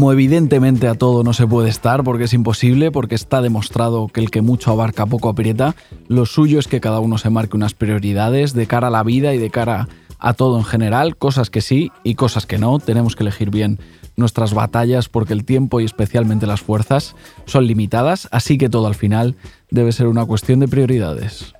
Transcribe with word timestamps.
Como 0.00 0.14
evidentemente 0.14 0.88
a 0.88 0.94
todo 0.94 1.22
no 1.24 1.34
se 1.34 1.46
puede 1.46 1.68
estar 1.68 2.02
porque 2.04 2.24
es 2.24 2.32
imposible, 2.32 2.90
porque 2.90 3.14
está 3.14 3.42
demostrado 3.42 4.08
que 4.08 4.20
el 4.20 4.30
que 4.30 4.40
mucho 4.40 4.70
abarca 4.70 5.04
poco 5.04 5.28
aprieta, 5.28 5.76
lo 6.08 6.24
suyo 6.24 6.58
es 6.58 6.68
que 6.68 6.80
cada 6.80 7.00
uno 7.00 7.18
se 7.18 7.28
marque 7.28 7.54
unas 7.54 7.74
prioridades 7.74 8.54
de 8.54 8.66
cara 8.66 8.86
a 8.86 8.90
la 8.90 9.02
vida 9.02 9.34
y 9.34 9.38
de 9.38 9.50
cara 9.50 9.88
a 10.18 10.32
todo 10.32 10.56
en 10.56 10.64
general, 10.64 11.18
cosas 11.18 11.50
que 11.50 11.60
sí 11.60 11.92
y 12.02 12.14
cosas 12.14 12.46
que 12.46 12.56
no, 12.56 12.78
tenemos 12.78 13.14
que 13.14 13.24
elegir 13.24 13.50
bien 13.50 13.78
nuestras 14.16 14.54
batallas 14.54 15.10
porque 15.10 15.34
el 15.34 15.44
tiempo 15.44 15.80
y 15.80 15.84
especialmente 15.84 16.46
las 16.46 16.62
fuerzas 16.62 17.14
son 17.44 17.66
limitadas, 17.66 18.26
así 18.32 18.56
que 18.56 18.70
todo 18.70 18.86
al 18.86 18.94
final 18.94 19.36
debe 19.70 19.92
ser 19.92 20.06
una 20.06 20.24
cuestión 20.24 20.60
de 20.60 20.68
prioridades. 20.68 21.52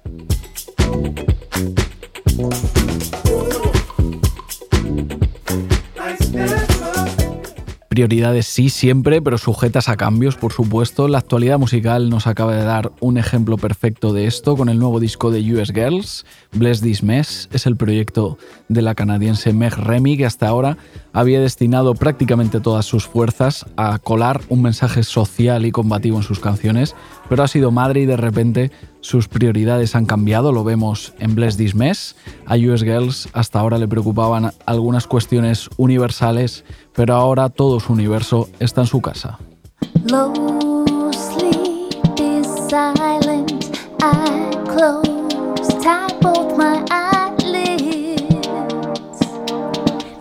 Prioridades 7.90 8.46
sí, 8.46 8.68
siempre, 8.68 9.20
pero 9.20 9.36
sujetas 9.36 9.88
a 9.88 9.96
cambios, 9.96 10.36
por 10.36 10.52
supuesto. 10.52 11.08
La 11.08 11.18
actualidad 11.18 11.58
musical 11.58 12.08
nos 12.08 12.28
acaba 12.28 12.54
de 12.54 12.62
dar 12.62 12.92
un 13.00 13.18
ejemplo 13.18 13.56
perfecto 13.56 14.12
de 14.12 14.26
esto 14.26 14.56
con 14.56 14.68
el 14.68 14.78
nuevo 14.78 15.00
disco 15.00 15.32
de 15.32 15.40
US 15.52 15.72
Girls, 15.74 16.24
Bless 16.52 16.82
This 16.82 17.02
Mess. 17.02 17.48
Es 17.52 17.66
el 17.66 17.76
proyecto 17.76 18.38
de 18.70 18.82
la 18.82 18.94
canadiense 18.94 19.52
Meg 19.52 19.74
Remy, 19.76 20.16
que 20.16 20.24
hasta 20.24 20.46
ahora 20.46 20.78
había 21.12 21.40
destinado 21.40 21.94
prácticamente 21.94 22.60
todas 22.60 22.86
sus 22.86 23.06
fuerzas 23.06 23.66
a 23.76 23.98
colar 23.98 24.40
un 24.48 24.62
mensaje 24.62 25.02
social 25.02 25.66
y 25.66 25.72
combativo 25.72 26.16
en 26.18 26.22
sus 26.22 26.38
canciones, 26.38 26.94
pero 27.28 27.42
ha 27.42 27.48
sido 27.48 27.72
madre 27.72 28.02
y 28.02 28.06
de 28.06 28.16
repente 28.16 28.70
sus 29.00 29.26
prioridades 29.26 29.96
han 29.96 30.06
cambiado, 30.06 30.52
lo 30.52 30.62
vemos 30.62 31.12
en 31.18 31.34
Bless 31.34 31.56
This 31.56 31.74
Mess. 31.74 32.14
A 32.46 32.54
US 32.56 32.84
Girls 32.84 33.28
hasta 33.32 33.58
ahora 33.58 33.76
le 33.76 33.88
preocupaban 33.88 34.52
algunas 34.66 35.08
cuestiones 35.08 35.68
universales, 35.76 36.64
pero 36.94 37.14
ahora 37.14 37.48
todo 37.48 37.80
su 37.80 37.92
universo 37.92 38.48
está 38.60 38.82
en 38.82 38.86
su 38.86 39.00
casa. 39.00 39.38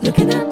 looking 0.10 0.32
at 0.32 0.49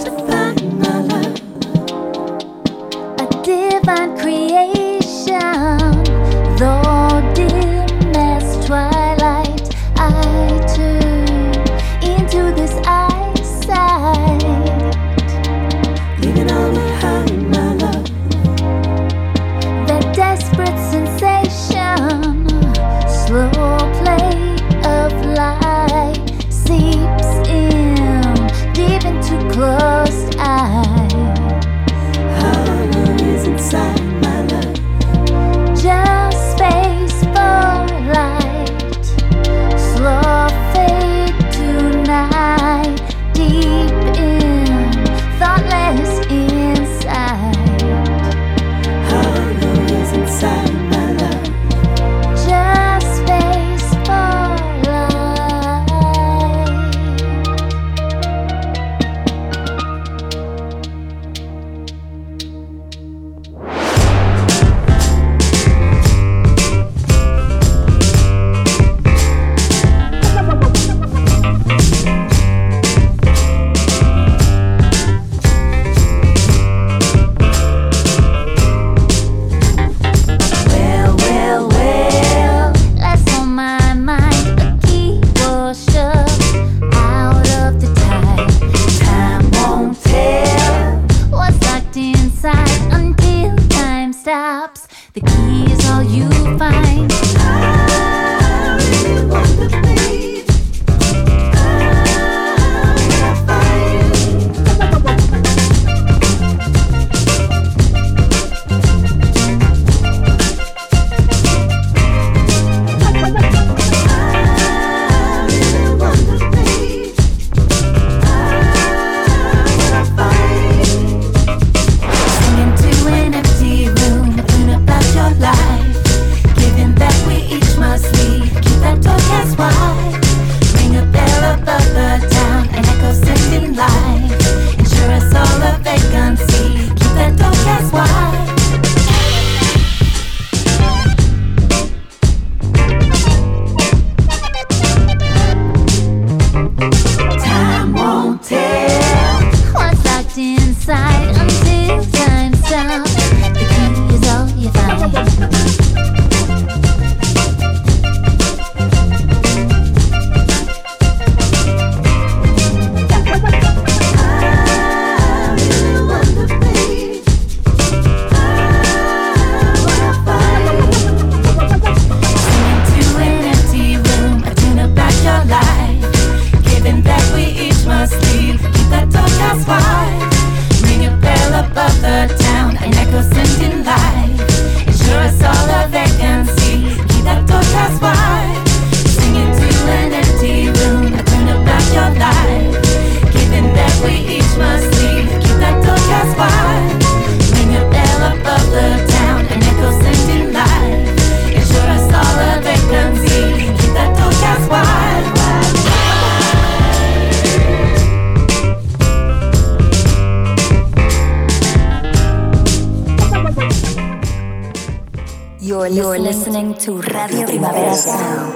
listening 216.68 217.02
to 217.02 217.02
Radio 217.02 217.46
Primavera 217.46 217.94
Sound. 217.94 218.54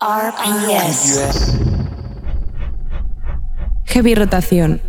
RPS. 0.00 1.56
Heavy 3.86 4.14
Rotación, 4.14 4.80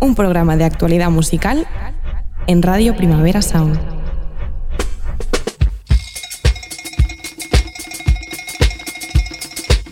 un 0.00 0.14
programa 0.14 0.56
de 0.56 0.64
actualidad 0.64 1.10
musical 1.10 1.66
en 2.46 2.62
Radio 2.62 2.96
Primavera 2.96 3.42
Sound. 3.42 3.78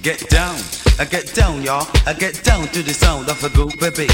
Get 0.02 0.30
down, 0.30 0.56
I 0.98 1.04
get 1.04 1.34
down, 1.34 1.62
y'all. 1.62 1.86
I 2.06 2.14
get 2.14 2.42
down 2.42 2.66
to 2.68 2.82
the 2.82 2.94
sound 2.94 3.28
of 3.28 3.44
a 3.44 3.48
good 3.50 3.78
baby. 3.78 4.08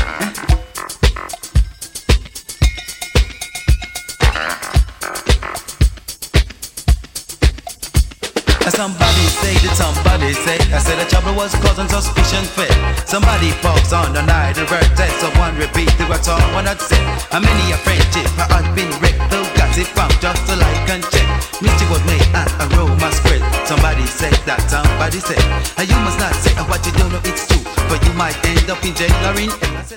Somebody 8.71 9.27
say 9.41 9.55
that 9.63 9.79
somebody 9.79 10.35
say 10.35 10.59
I 10.75 10.79
said 10.79 10.99
the 10.99 11.09
trouble 11.09 11.35
was 11.35 11.55
causing 11.63 11.89
suspicion 11.89 12.45
fit. 12.45 12.75
Somebody 13.07 13.51
falls 13.63 13.93
on 13.93 14.13
the 14.13 14.23
night 14.23 14.59
of 14.59 14.69
birthday, 14.69 15.09
someone 15.23 15.57
repeat 15.57 15.89
the 15.97 16.07
words 16.11 16.27
someone 16.27 16.67
had 16.67 16.81
said. 16.81 17.07
How 17.31 17.41
many 17.41 17.73
a 17.73 17.79
friendship 17.79 18.27
had 18.37 18.67
been 18.75 18.91
wrecked, 19.01 19.46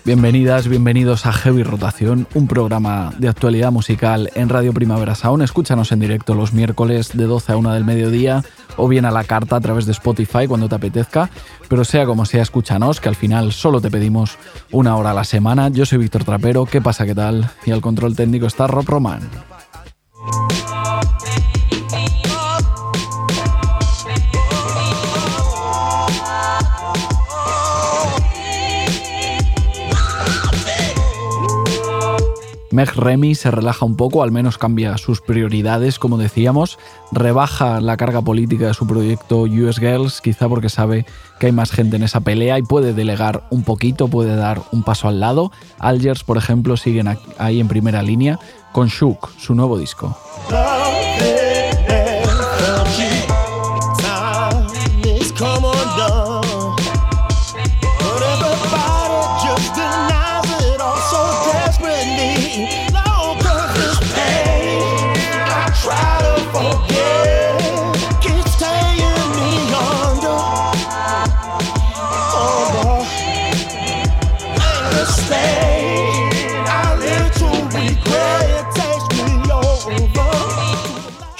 Bienvenidas, 0.03 0.67
bienvenidos 0.67 1.25
a 1.25 1.31
Heavy 1.31 1.63
Rotación, 1.63 2.27
un 2.33 2.47
programa 2.47 3.13
de 3.19 3.29
actualidad 3.29 3.71
musical 3.71 4.29
en 4.35 4.49
Radio 4.49 4.73
Primavera 4.73 5.15
Sound. 5.15 5.43
Escúchanos 5.43 5.93
en 5.93 6.01
directo 6.01 6.35
los 6.35 6.51
miércoles 6.51 7.11
de 7.13 7.23
12 7.23 7.53
a 7.53 7.55
1 7.55 7.73
del 7.73 7.85
mediodía 7.85 8.43
o 8.75 8.89
bien 8.89 9.05
a 9.05 9.11
la 9.11 9.23
carta 9.23 9.55
a 9.55 9.61
través 9.61 9.85
de 9.85 9.93
Spotify 9.93 10.45
cuando 10.45 10.67
te 10.67 10.75
apetezca. 10.75 11.29
Pero 11.69 11.85
sea 11.85 12.05
como 12.05 12.25
sea, 12.25 12.41
escúchanos, 12.41 12.99
que 12.99 13.07
al 13.07 13.15
final 13.15 13.53
solo 13.53 13.79
te 13.79 13.89
pedimos 13.89 14.37
una 14.71 14.97
hora 14.97 15.11
a 15.11 15.13
la 15.13 15.23
semana. 15.23 15.69
Yo 15.69 15.85
soy 15.85 15.99
Víctor 15.99 16.25
Trapero, 16.25 16.65
¿qué 16.65 16.81
pasa? 16.81 17.05
¿Qué 17.05 17.15
tal? 17.15 17.49
Y 17.65 17.71
al 17.71 17.79
control 17.79 18.17
técnico 18.17 18.45
está 18.45 18.67
Rob 18.67 18.85
Roman. 18.85 19.21
Meg 32.79 32.95
Remy 32.95 33.35
se 33.35 33.51
relaja 33.51 33.85
un 33.85 33.97
poco, 33.97 34.23
al 34.23 34.31
menos 34.31 34.57
cambia 34.57 34.97
sus 34.97 35.19
prioridades, 35.19 35.99
como 35.99 36.17
decíamos, 36.17 36.79
rebaja 37.11 37.81
la 37.81 37.97
carga 37.97 38.21
política 38.21 38.67
de 38.67 38.73
su 38.73 38.87
proyecto 38.87 39.41
US 39.41 39.79
Girls, 39.79 40.21
quizá 40.21 40.47
porque 40.47 40.69
sabe 40.69 41.05
que 41.41 41.47
hay 41.47 41.51
más 41.51 41.71
gente 41.71 41.97
en 41.97 42.03
esa 42.03 42.21
pelea 42.21 42.57
y 42.57 42.61
puede 42.61 42.93
delegar 42.93 43.43
un 43.49 43.63
poquito, 43.63 44.07
puede 44.07 44.35
dar 44.37 44.61
un 44.71 44.83
paso 44.83 45.09
al 45.09 45.19
lado. 45.19 45.51
Algers, 45.77 46.23
por 46.23 46.37
ejemplo, 46.37 46.77
siguen 46.77 47.17
ahí 47.37 47.59
en 47.59 47.67
primera 47.67 48.01
línea 48.01 48.39
con 48.71 48.87
Shook, 48.87 49.31
su 49.37 49.53
nuevo 49.53 49.77
disco. 49.77 50.15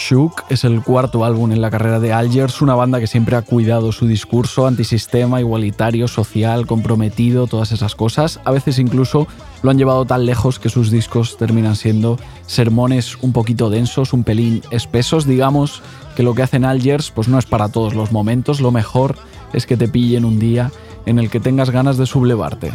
Shook 0.09 0.45
es 0.49 0.63
el 0.63 0.81
cuarto 0.81 1.23
álbum 1.23 1.51
en 1.51 1.61
la 1.61 1.69
carrera 1.69 1.99
de 1.99 2.11
Algers, 2.11 2.63
una 2.63 2.73
banda 2.73 2.99
que 2.99 3.05
siempre 3.05 3.35
ha 3.35 3.43
cuidado 3.43 3.91
su 3.91 4.07
discurso 4.07 4.65
antisistema, 4.65 5.39
igualitario, 5.39 6.07
social, 6.07 6.65
comprometido, 6.65 7.45
todas 7.45 7.71
esas 7.71 7.93
cosas. 7.93 8.39
A 8.43 8.49
veces 8.49 8.79
incluso 8.79 9.27
lo 9.61 9.69
han 9.69 9.77
llevado 9.77 10.05
tan 10.05 10.25
lejos 10.25 10.57
que 10.57 10.69
sus 10.69 10.89
discos 10.89 11.37
terminan 11.37 11.75
siendo 11.75 12.17
sermones 12.47 13.17
un 13.21 13.33
poquito 13.33 13.69
densos, 13.69 14.11
un 14.11 14.23
pelín 14.23 14.63
espesos, 14.71 15.27
digamos 15.27 15.83
que 16.15 16.23
lo 16.23 16.33
que 16.33 16.41
hacen 16.41 16.65
Algers 16.65 17.11
pues 17.11 17.27
no 17.27 17.37
es 17.37 17.45
para 17.45 17.69
todos 17.69 17.93
los 17.93 18.11
momentos, 18.11 18.61
lo 18.61 18.71
mejor 18.71 19.15
es 19.53 19.67
que 19.67 19.77
te 19.77 19.87
pillen 19.87 20.25
un 20.25 20.39
día 20.39 20.71
en 21.05 21.19
el 21.19 21.29
que 21.29 21.39
tengas 21.39 21.69
ganas 21.69 21.97
de 21.97 22.07
sublevarte. 22.07 22.71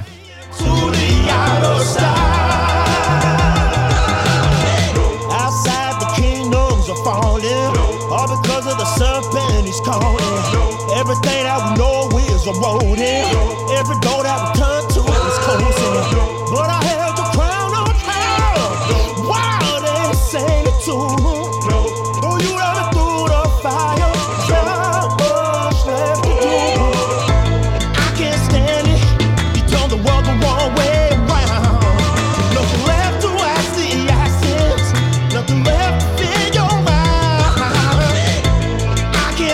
Everything 10.97 11.45
that 11.45 11.59
we 11.63 11.71
know 11.79 12.09
is 12.19 12.47
eroding. 12.47 13.25
Every 13.79 13.99
door 14.01 14.23
that 14.23 14.39
we 14.54 14.54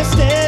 Stay. 0.02 0.39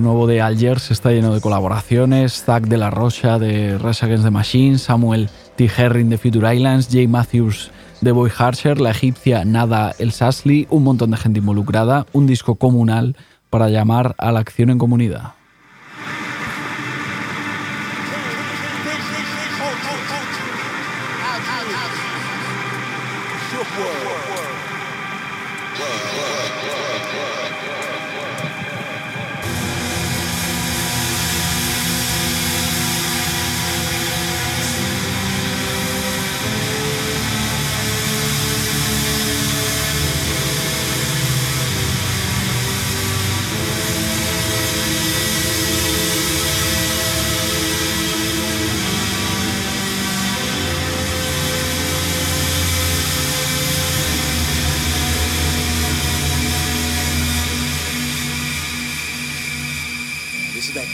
Nuevo 0.00 0.26
de 0.26 0.40
Algiers 0.40 0.90
está 0.90 1.10
lleno 1.10 1.32
de 1.32 1.40
colaboraciones. 1.40 2.44
Zach 2.44 2.64
de 2.64 2.76
la 2.76 2.90
Rocha 2.90 3.38
de 3.38 3.78
Rush 3.78 4.04
Against 4.04 4.24
the 4.24 4.30
Machine, 4.30 4.78
Samuel 4.78 5.28
T. 5.56 5.70
Herring 5.76 6.08
de 6.08 6.18
Future 6.18 6.54
Islands, 6.54 6.88
Jay 6.90 7.06
Matthews 7.06 7.70
de 8.00 8.12
Boy 8.12 8.30
Harsher, 8.36 8.80
la 8.80 8.90
egipcia 8.90 9.44
Nada 9.44 9.94
El 9.98 10.12
Sasli, 10.12 10.66
un 10.70 10.84
montón 10.84 11.10
de 11.10 11.16
gente 11.16 11.38
involucrada, 11.38 12.06
un 12.12 12.26
disco 12.26 12.56
comunal 12.56 13.16
para 13.50 13.68
llamar 13.68 14.14
a 14.18 14.32
la 14.32 14.40
acción 14.40 14.70
en 14.70 14.78
comunidad. 14.78 15.37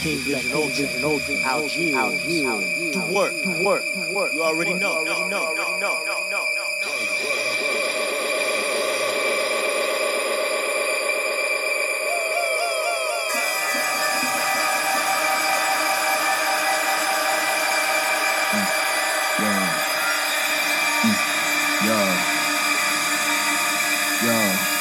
King 0.05 0.19
Vision, 0.19 0.53
OG, 0.53 1.31
out 1.45 1.63
here, 1.63 1.97
out 1.97 2.13
here. 2.13 2.91
Do 2.91 3.01
work, 3.11 3.33
do 3.41 3.49
work, 3.65 3.83
do 3.91 4.13
work. 4.13 4.31
You 4.35 4.43
already 4.43 4.75
know, 4.75 4.97
already 4.97 5.29
know, 5.31 5.47
already 5.47 5.79
know, 5.79 5.97
already 5.97 6.29
know. 6.29 6.45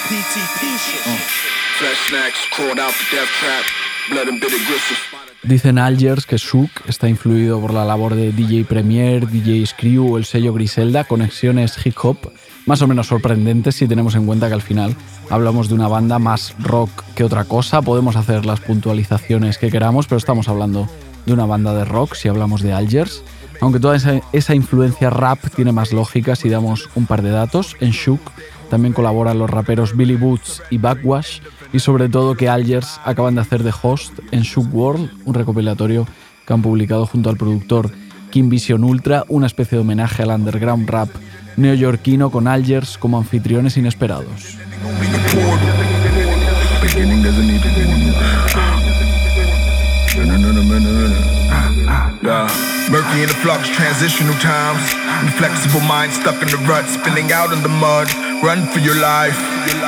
PTP 0.04 0.76
shit. 0.76 1.00
Uh. 1.06 1.16
Flash 1.78 2.08
snacks, 2.10 2.46
crawled 2.50 2.78
out 2.78 2.92
the 2.92 3.06
death 3.10 3.28
trap, 3.40 3.64
blood 4.10 4.28
and 4.28 4.38
bitter 4.38 4.58
gristle. 4.66 5.13
Dicen 5.44 5.78
Algers 5.78 6.24
que 6.24 6.38
Shook 6.38 6.70
está 6.88 7.06
influido 7.06 7.60
por 7.60 7.74
la 7.74 7.84
labor 7.84 8.14
de 8.14 8.32
DJ 8.32 8.64
Premier, 8.64 9.28
DJ 9.28 9.66
Screw 9.66 10.14
o 10.14 10.16
el 10.16 10.24
sello 10.24 10.54
Griselda, 10.54 11.04
conexiones 11.04 11.76
hip 11.84 11.96
hop 12.02 12.16
más 12.64 12.80
o 12.80 12.86
menos 12.86 13.08
sorprendentes 13.08 13.74
si 13.74 13.86
tenemos 13.86 14.14
en 14.14 14.24
cuenta 14.24 14.48
que 14.48 14.54
al 14.54 14.62
final 14.62 14.96
hablamos 15.28 15.68
de 15.68 15.74
una 15.74 15.86
banda 15.86 16.18
más 16.18 16.54
rock 16.58 16.90
que 17.14 17.24
otra 17.24 17.44
cosa. 17.44 17.82
Podemos 17.82 18.16
hacer 18.16 18.46
las 18.46 18.60
puntualizaciones 18.60 19.58
que 19.58 19.70
queramos, 19.70 20.06
pero 20.06 20.16
estamos 20.18 20.48
hablando 20.48 20.88
de 21.26 21.32
una 21.34 21.44
banda 21.44 21.74
de 21.74 21.84
rock 21.84 22.14
si 22.14 22.28
hablamos 22.28 22.62
de 22.62 22.72
Algers. 22.72 23.22
Aunque 23.60 23.80
toda 23.80 23.96
esa, 23.96 24.20
esa 24.32 24.54
influencia 24.54 25.10
rap 25.10 25.38
tiene 25.54 25.72
más 25.72 25.92
lógica 25.92 26.36
si 26.36 26.48
damos 26.48 26.88
un 26.94 27.04
par 27.04 27.20
de 27.20 27.30
datos. 27.30 27.76
En 27.80 27.90
Shook 27.90 28.20
también 28.70 28.94
colaboran 28.94 29.38
los 29.38 29.50
raperos 29.50 29.94
Billy 29.94 30.16
Boots 30.16 30.62
y 30.70 30.78
Backwash 30.78 31.40
y 31.74 31.80
sobre 31.80 32.08
todo 32.08 32.36
que 32.36 32.48
Algers 32.48 33.00
acaban 33.04 33.34
de 33.34 33.40
hacer 33.40 33.64
de 33.64 33.72
host 33.82 34.20
en 34.30 34.42
Shook 34.42 34.72
World, 34.72 35.10
un 35.24 35.34
recopilatorio 35.34 36.06
que 36.46 36.52
han 36.52 36.62
publicado 36.62 37.04
junto 37.04 37.30
al 37.30 37.36
productor 37.36 37.90
Kim 38.30 38.48
Vision 38.48 38.84
Ultra, 38.84 39.24
una 39.28 39.48
especie 39.48 39.76
de 39.76 39.82
homenaje 39.82 40.22
al 40.22 40.30
underground 40.30 40.88
rap 40.88 41.08
neoyorquino 41.56 42.30
con 42.30 42.46
Algers 42.46 42.96
como 42.96 43.18
anfitriones 43.18 43.76
inesperados. 43.76 44.56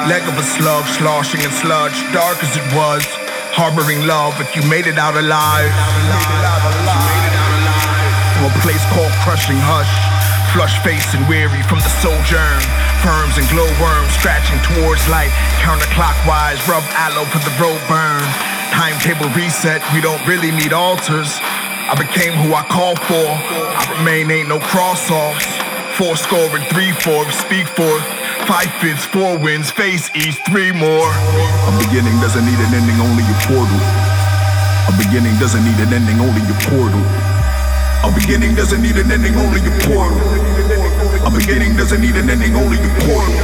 Leg 0.04 0.28
of 0.28 0.36
a 0.36 0.44
slug, 0.44 0.84
sloshing 1.00 1.40
in 1.40 1.50
sludge. 1.50 1.96
Dark 2.12 2.36
as 2.44 2.52
it 2.52 2.68
was. 2.76 3.00
Harboring 3.56 4.04
love 4.04 4.36
if 4.44 4.52
you 4.52 4.60
made 4.68 4.84
it 4.84 5.00
out 5.00 5.16
alive. 5.16 5.72
From 8.36 8.52
a 8.52 8.54
place 8.60 8.84
called 8.92 9.10
Crushing 9.24 9.56
Hush. 9.56 9.88
Flush 10.52 10.76
face 10.84 11.08
and 11.16 11.24
weary 11.24 11.64
from 11.64 11.80
the 11.80 11.88
sojourn. 12.04 12.60
Firms 13.00 13.40
and 13.40 13.48
glowworms 13.48 14.12
scratching 14.20 14.60
towards 14.68 15.00
light. 15.08 15.32
Counterclockwise, 15.64 16.60
rub 16.68 16.84
aloe 17.00 17.24
for 17.32 17.40
the 17.40 17.54
road 17.56 17.80
burn. 17.88 18.20
Timetable 18.76 19.32
reset, 19.32 19.80
we 19.96 20.04
don't 20.04 20.20
really 20.28 20.52
need 20.52 20.76
altars. 20.76 21.40
I 21.88 21.96
became 21.96 22.36
who 22.36 22.52
I 22.52 22.68
call 22.68 22.94
for. 23.08 23.26
I 23.32 23.96
remain 23.96 24.30
ain't 24.30 24.52
no 24.52 24.60
cross 24.60 25.10
offs. 25.10 25.48
Four 25.96 26.20
score 26.20 26.52
and 26.52 26.68
three 26.68 26.92
fourths, 26.92 27.40
speak 27.40 27.66
for 27.72 27.96
five 28.46 28.70
fifths, 28.78 29.04
four 29.04 29.36
wins, 29.38 29.70
face 29.70 30.08
east, 30.14 30.38
three 30.46 30.70
more. 30.70 31.10
A 31.10 31.72
beginning 31.82 32.14
doesn't 32.22 32.46
need 32.46 32.58
an 32.62 32.74
ending, 32.78 32.98
only 33.02 33.26
a 33.26 33.36
portal. 33.42 33.82
A 34.86 34.92
beginning 34.96 35.34
doesn't 35.42 35.64
need 35.66 35.78
an 35.82 35.92
ending, 35.92 36.20
only 36.22 36.42
a 36.46 36.54
portal. 36.70 37.02
A 38.06 38.10
beginning 38.14 38.54
doesn't 38.54 38.80
need 38.80 38.96
an 38.96 39.10
ending, 39.10 39.34
only 39.34 39.58
a 39.58 39.72
portal. 39.82 40.20
A 41.26 41.30
beginning 41.30 41.76
doesn't 41.76 42.00
need 42.00 42.14
an 42.14 42.30
ending, 42.30 42.54
only 42.54 42.78
a 42.78 42.90
portal. 43.02 43.34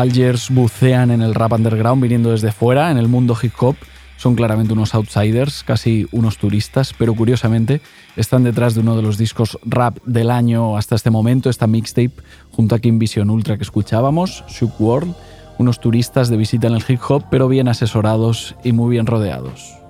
Algers 0.00 0.48
bucean 0.48 1.10
en 1.10 1.20
el 1.20 1.34
rap 1.34 1.52
underground 1.52 2.02
viniendo 2.02 2.30
desde 2.30 2.52
fuera, 2.52 2.90
en 2.90 2.96
el 2.96 3.06
mundo 3.06 3.36
hip 3.40 3.52
hop. 3.58 3.76
Son 4.16 4.34
claramente 4.34 4.72
unos 4.72 4.94
outsiders, 4.94 5.62
casi 5.62 6.06
unos 6.10 6.38
turistas, 6.38 6.94
pero 6.96 7.14
curiosamente 7.14 7.82
están 8.16 8.42
detrás 8.42 8.74
de 8.74 8.80
uno 8.80 8.96
de 8.96 9.02
los 9.02 9.18
discos 9.18 9.58
rap 9.62 9.98
del 10.06 10.30
año 10.30 10.78
hasta 10.78 10.94
este 10.94 11.10
momento, 11.10 11.50
esta 11.50 11.66
mixtape, 11.66 12.12
junto 12.50 12.74
a 12.74 12.78
Kim 12.78 12.98
Vision 12.98 13.28
Ultra 13.28 13.58
que 13.58 13.62
escuchábamos, 13.62 14.42
Shook 14.48 14.80
World, 14.80 15.14
unos 15.58 15.80
turistas 15.80 16.30
de 16.30 16.38
visita 16.38 16.66
en 16.66 16.76
el 16.76 16.84
hip 16.88 17.00
hop, 17.06 17.24
pero 17.30 17.48
bien 17.48 17.68
asesorados 17.68 18.56
y 18.64 18.72
muy 18.72 18.90
bien 18.90 19.04
rodeados. 19.04 19.80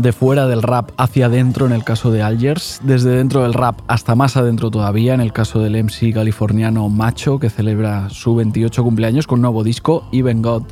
De 0.00 0.12
fuera 0.12 0.46
del 0.46 0.62
rap 0.62 0.92
hacia 0.96 1.26
adentro 1.26 1.66
en 1.66 1.72
el 1.72 1.84
caso 1.84 2.10
de 2.10 2.22
Algers, 2.22 2.80
desde 2.82 3.10
dentro 3.10 3.42
del 3.42 3.52
rap 3.52 3.80
hasta 3.86 4.14
más 4.14 4.38
adentro 4.38 4.70
todavía 4.70 5.12
en 5.12 5.20
el 5.20 5.34
caso 5.34 5.60
del 5.60 5.76
MC 5.84 6.14
californiano 6.14 6.88
Macho, 6.88 7.38
que 7.38 7.50
celebra 7.50 8.08
su 8.08 8.34
28 8.34 8.82
cumpleaños 8.82 9.26
con 9.26 9.40
un 9.40 9.42
nuevo 9.42 9.62
disco, 9.62 10.08
Even 10.10 10.40
God 10.40 10.62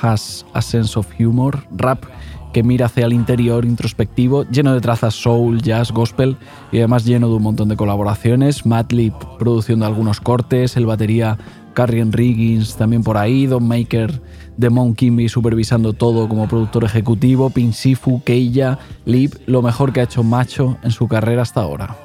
Has 0.00 0.46
a 0.52 0.62
Sense 0.62 0.96
of 0.96 1.08
Humor, 1.18 1.66
rap 1.72 2.04
que 2.52 2.62
mira 2.62 2.86
hacia 2.86 3.06
el 3.06 3.12
interior 3.12 3.64
introspectivo, 3.64 4.44
lleno 4.44 4.72
de 4.72 4.80
trazas 4.80 5.14
soul, 5.14 5.60
jazz, 5.62 5.90
gospel 5.90 6.36
y 6.70 6.78
además 6.78 7.04
lleno 7.04 7.28
de 7.28 7.34
un 7.34 7.42
montón 7.42 7.68
de 7.68 7.76
colaboraciones, 7.76 8.66
Madlib 8.66 9.14
produciendo 9.38 9.84
algunos 9.84 10.20
cortes, 10.20 10.76
el 10.76 10.86
batería 10.86 11.36
Carrion 11.74 12.12
Riggins 12.12 12.76
también 12.76 13.02
por 13.02 13.18
ahí, 13.18 13.46
Don 13.46 13.66
Maker, 13.66 14.22
Demon 14.56 14.94
Kimby 14.94 15.28
supervisando 15.28 15.92
todo 15.92 16.28
como 16.28 16.48
productor 16.48 16.84
ejecutivo, 16.84 17.50
Pinsifu, 17.50 18.22
Keija, 18.22 18.78
Lip, 19.04 19.34
lo 19.46 19.62
mejor 19.62 19.92
que 19.92 20.00
ha 20.00 20.04
hecho 20.04 20.22
Macho 20.22 20.78
en 20.82 20.90
su 20.90 21.08
carrera 21.08 21.42
hasta 21.42 21.60
ahora. 21.60 21.96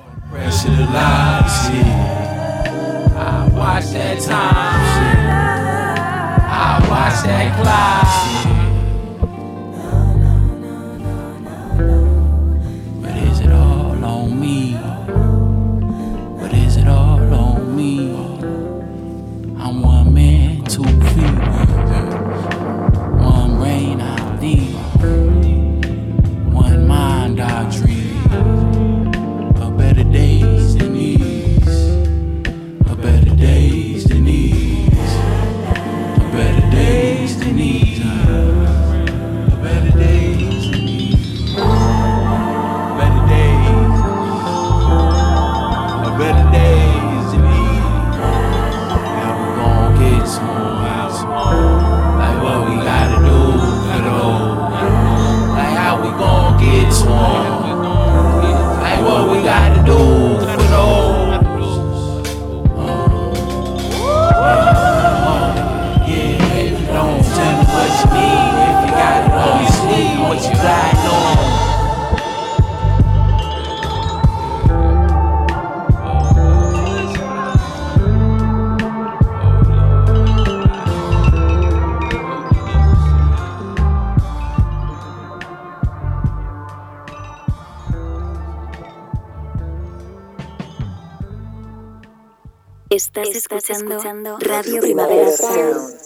Estás, 93.13 93.69
escuchando, 93.69 94.37
Radio 94.39 94.79
Primavera 94.79 95.29
Sound. 95.33 95.97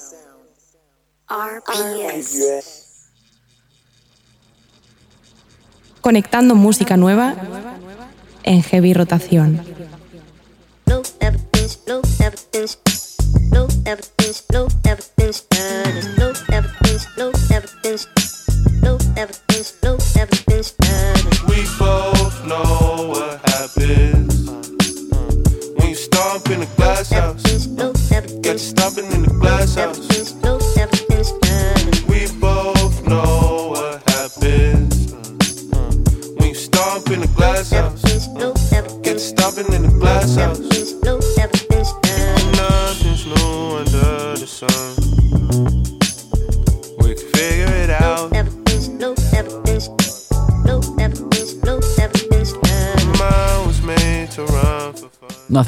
RPS. 1.30 2.40
Conectando 6.02 6.56
música 6.56 6.98
nueva 6.98 7.36
en 8.42 8.64
heavy 8.64 8.96
rotación. 8.96 9.62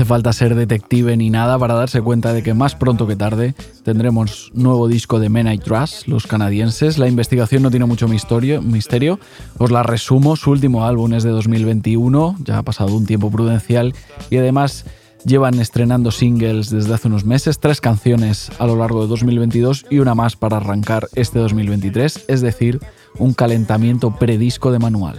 Falta 0.07 0.31
ser 0.31 0.55
detective 0.55 1.17
ni 1.17 1.29
nada 1.29 1.59
para 1.59 1.73
darse 1.73 2.01
cuenta 2.01 2.31
de 2.31 2.41
que 2.41 2.53
más 2.53 2.75
pronto 2.75 3.05
que 3.07 3.17
tarde 3.17 3.53
tendremos 3.83 4.51
nuevo 4.53 4.87
disco 4.87 5.19
de 5.19 5.29
Men 5.29 5.51
I 5.51 5.57
Trust, 5.59 6.07
los 6.07 6.25
canadienses. 6.25 6.97
La 6.97 7.09
investigación 7.09 7.61
no 7.61 7.69
tiene 7.69 7.85
mucho 7.85 8.07
misterio, 8.07 8.61
misterio. 8.61 9.19
Os 9.57 9.69
la 9.69 9.83
resumo, 9.83 10.37
su 10.37 10.51
último 10.51 10.85
álbum 10.85 11.13
es 11.13 11.23
de 11.23 11.29
2021, 11.29 12.37
ya 12.43 12.57
ha 12.57 12.63
pasado 12.63 12.95
un 12.95 13.05
tiempo 13.05 13.29
prudencial 13.29 13.93
y 14.29 14.37
además 14.37 14.85
llevan 15.25 15.59
estrenando 15.59 16.11
singles 16.11 16.69
desde 16.69 16.93
hace 16.93 17.09
unos 17.09 17.25
meses, 17.25 17.59
tres 17.59 17.81
canciones 17.81 18.49
a 18.59 18.65
lo 18.65 18.77
largo 18.77 19.01
de 19.01 19.07
2022 19.09 19.87
y 19.89 19.99
una 19.99 20.15
más 20.15 20.37
para 20.37 20.57
arrancar 20.57 21.09
este 21.15 21.39
2023, 21.39 22.25
es 22.29 22.41
decir, 22.41 22.79
un 23.17 23.33
calentamiento 23.33 24.15
predisco 24.15 24.71
de 24.71 24.79
manual. 24.79 25.17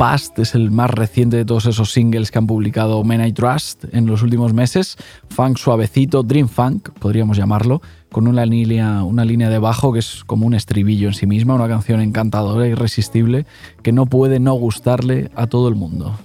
Past 0.00 0.38
es 0.38 0.54
el 0.54 0.70
más 0.70 0.88
reciente 0.88 1.36
de 1.36 1.44
todos 1.44 1.66
esos 1.66 1.92
singles 1.92 2.30
que 2.30 2.38
han 2.38 2.46
publicado 2.46 3.04
Men 3.04 3.22
I 3.22 3.34
Trust 3.34 3.84
en 3.92 4.06
los 4.06 4.22
últimos 4.22 4.54
meses. 4.54 4.96
Funk 5.28 5.58
suavecito, 5.58 6.22
Dream 6.22 6.48
Funk, 6.48 6.88
podríamos 6.98 7.36
llamarlo, 7.36 7.82
con 8.10 8.26
una 8.26 8.46
línea, 8.46 9.04
una 9.04 9.26
línea 9.26 9.50
de 9.50 9.58
bajo 9.58 9.92
que 9.92 9.98
es 9.98 10.24
como 10.24 10.46
un 10.46 10.54
estribillo 10.54 11.08
en 11.08 11.12
sí 11.12 11.26
misma, 11.26 11.52
una 11.52 11.68
canción 11.68 12.00
encantadora 12.00 12.66
irresistible 12.66 13.44
que 13.82 13.92
no 13.92 14.06
puede 14.06 14.40
no 14.40 14.54
gustarle 14.54 15.30
a 15.34 15.48
todo 15.48 15.68
el 15.68 15.74
mundo. 15.74 16.16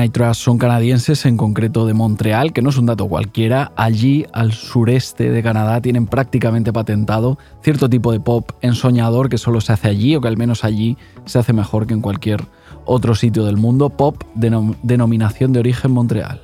Men 0.00 0.06
I 0.06 0.08
Trust 0.08 0.40
son 0.40 0.56
canadienses, 0.56 1.26
en 1.26 1.36
concreto 1.36 1.84
de 1.84 1.92
Montreal, 1.92 2.54
que 2.54 2.62
no 2.62 2.70
es 2.70 2.78
un 2.78 2.86
dato 2.86 3.06
cualquiera. 3.06 3.70
Allí, 3.76 4.24
al 4.32 4.52
sureste 4.52 5.30
de 5.30 5.42
Canadá, 5.42 5.82
tienen 5.82 6.06
prácticamente 6.06 6.72
patentado 6.72 7.38
cierto 7.62 7.90
tipo 7.90 8.10
de 8.10 8.18
pop 8.20 8.50
ensoñador 8.62 9.28
que 9.28 9.36
solo 9.36 9.60
se 9.60 9.74
hace 9.74 9.88
allí, 9.88 10.16
o 10.16 10.22
que 10.22 10.28
al 10.28 10.38
menos 10.38 10.64
allí 10.64 10.96
se 11.26 11.38
hace 11.38 11.52
mejor 11.52 11.86
que 11.86 11.92
en 11.92 12.00
cualquier 12.00 12.42
otro 12.86 13.14
sitio 13.14 13.44
del 13.44 13.58
mundo. 13.58 13.90
Pop, 13.90 14.22
denom- 14.34 14.76
denominación 14.82 15.52
de 15.52 15.58
origen 15.58 15.90
Montreal. 15.90 16.40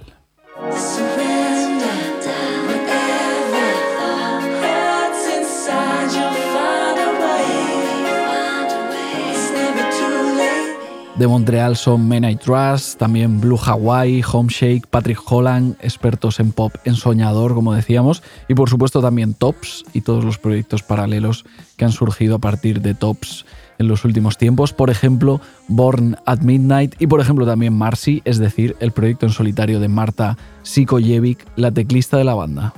De 11.19 11.27
Montreal 11.27 11.77
son 11.77 12.07
Men 12.07 12.25
I 12.25 12.37
Trust, 12.37 12.99
también 12.99 13.41
Blue 13.41 13.59
Hawaii, 13.59 14.23
Homeshake, 14.23 14.87
Patrick 14.87 15.19
Holland, 15.25 15.77
expertos 15.81 16.41
en 16.41 16.53
pop 16.53 16.75
ensoñador, 16.85 17.55
como 17.55 17.73
decíamos, 17.73 18.23
y 18.49 18.55
por 18.55 18.69
supuesto 18.69 19.01
también 19.01 19.33
Tops 19.33 19.85
y 19.95 20.03
todos 20.03 20.25
los 20.25 20.37
proyectos 20.37 20.83
paralelos 20.83 21.47
que 21.77 21.87
han 21.87 21.93
surgido 21.93 22.37
a 22.37 22.39
partir 22.39 22.83
de 22.83 22.95
Tops 22.95 23.47
en 23.79 23.89
los 23.89 24.05
últimos 24.05 24.37
tiempos, 24.37 24.75
por 24.75 24.91
ejemplo, 24.91 25.41
Born 25.69 26.17
at 26.27 26.41
Midnight 26.41 26.95
y 26.99 27.07
por 27.07 27.21
ejemplo 27.21 27.47
también 27.47 27.73
Marcy, 27.73 28.21
es 28.25 28.39
decir, 28.39 28.77
el 28.81 28.93
proyecto 28.93 29.25
en 29.25 29.33
solitario 29.33 29.81
de 29.81 29.89
Marta 29.89 30.37
Sikojevic, 30.65 31.47
la 31.57 31.73
teclista 31.73 32.19
de 32.19 32.25
la 32.25 32.35
banda. 32.35 32.75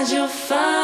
find, 0.00 0.12
you'll 0.12 0.28
find. 0.28 0.79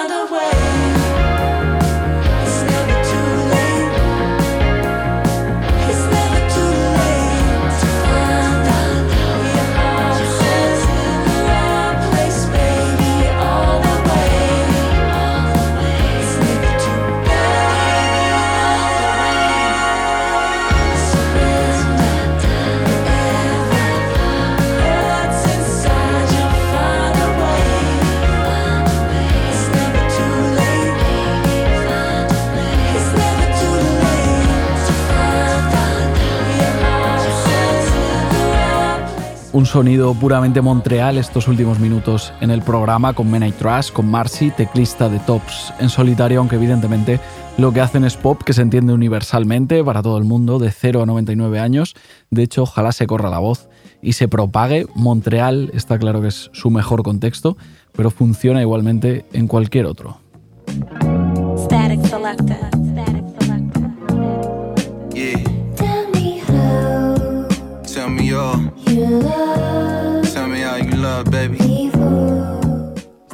Sonido 39.76 40.14
puramente 40.14 40.62
Montreal 40.62 41.18
estos 41.18 41.48
últimos 41.48 41.78
minutos 41.78 42.32
en 42.40 42.50
el 42.50 42.62
programa 42.62 43.12
con 43.12 43.30
Men 43.30 43.42
I 43.42 43.52
Trust, 43.52 43.92
con 43.92 44.10
Marcy, 44.10 44.50
teclista 44.50 45.10
de 45.10 45.18
Tops 45.18 45.74
en 45.78 45.90
solitario, 45.90 46.38
aunque 46.38 46.56
evidentemente 46.56 47.20
lo 47.58 47.74
que 47.74 47.82
hacen 47.82 48.02
es 48.06 48.16
pop 48.16 48.42
que 48.42 48.54
se 48.54 48.62
entiende 48.62 48.94
universalmente 48.94 49.84
para 49.84 50.00
todo 50.00 50.16
el 50.16 50.24
mundo, 50.24 50.58
de 50.58 50.70
0 50.70 51.02
a 51.02 51.06
99 51.06 51.60
años. 51.60 51.94
De 52.30 52.42
hecho, 52.42 52.62
ojalá 52.62 52.90
se 52.90 53.06
corra 53.06 53.28
la 53.28 53.38
voz 53.38 53.68
y 54.00 54.14
se 54.14 54.28
propague. 54.28 54.86
Montreal 54.94 55.70
está 55.74 55.98
claro 55.98 56.22
que 56.22 56.28
es 56.28 56.48
su 56.54 56.70
mejor 56.70 57.02
contexto, 57.02 57.58
pero 57.92 58.10
funciona 58.10 58.62
igualmente 58.62 59.26
en 59.34 59.46
cualquier 59.46 59.84
otro. 59.84 60.20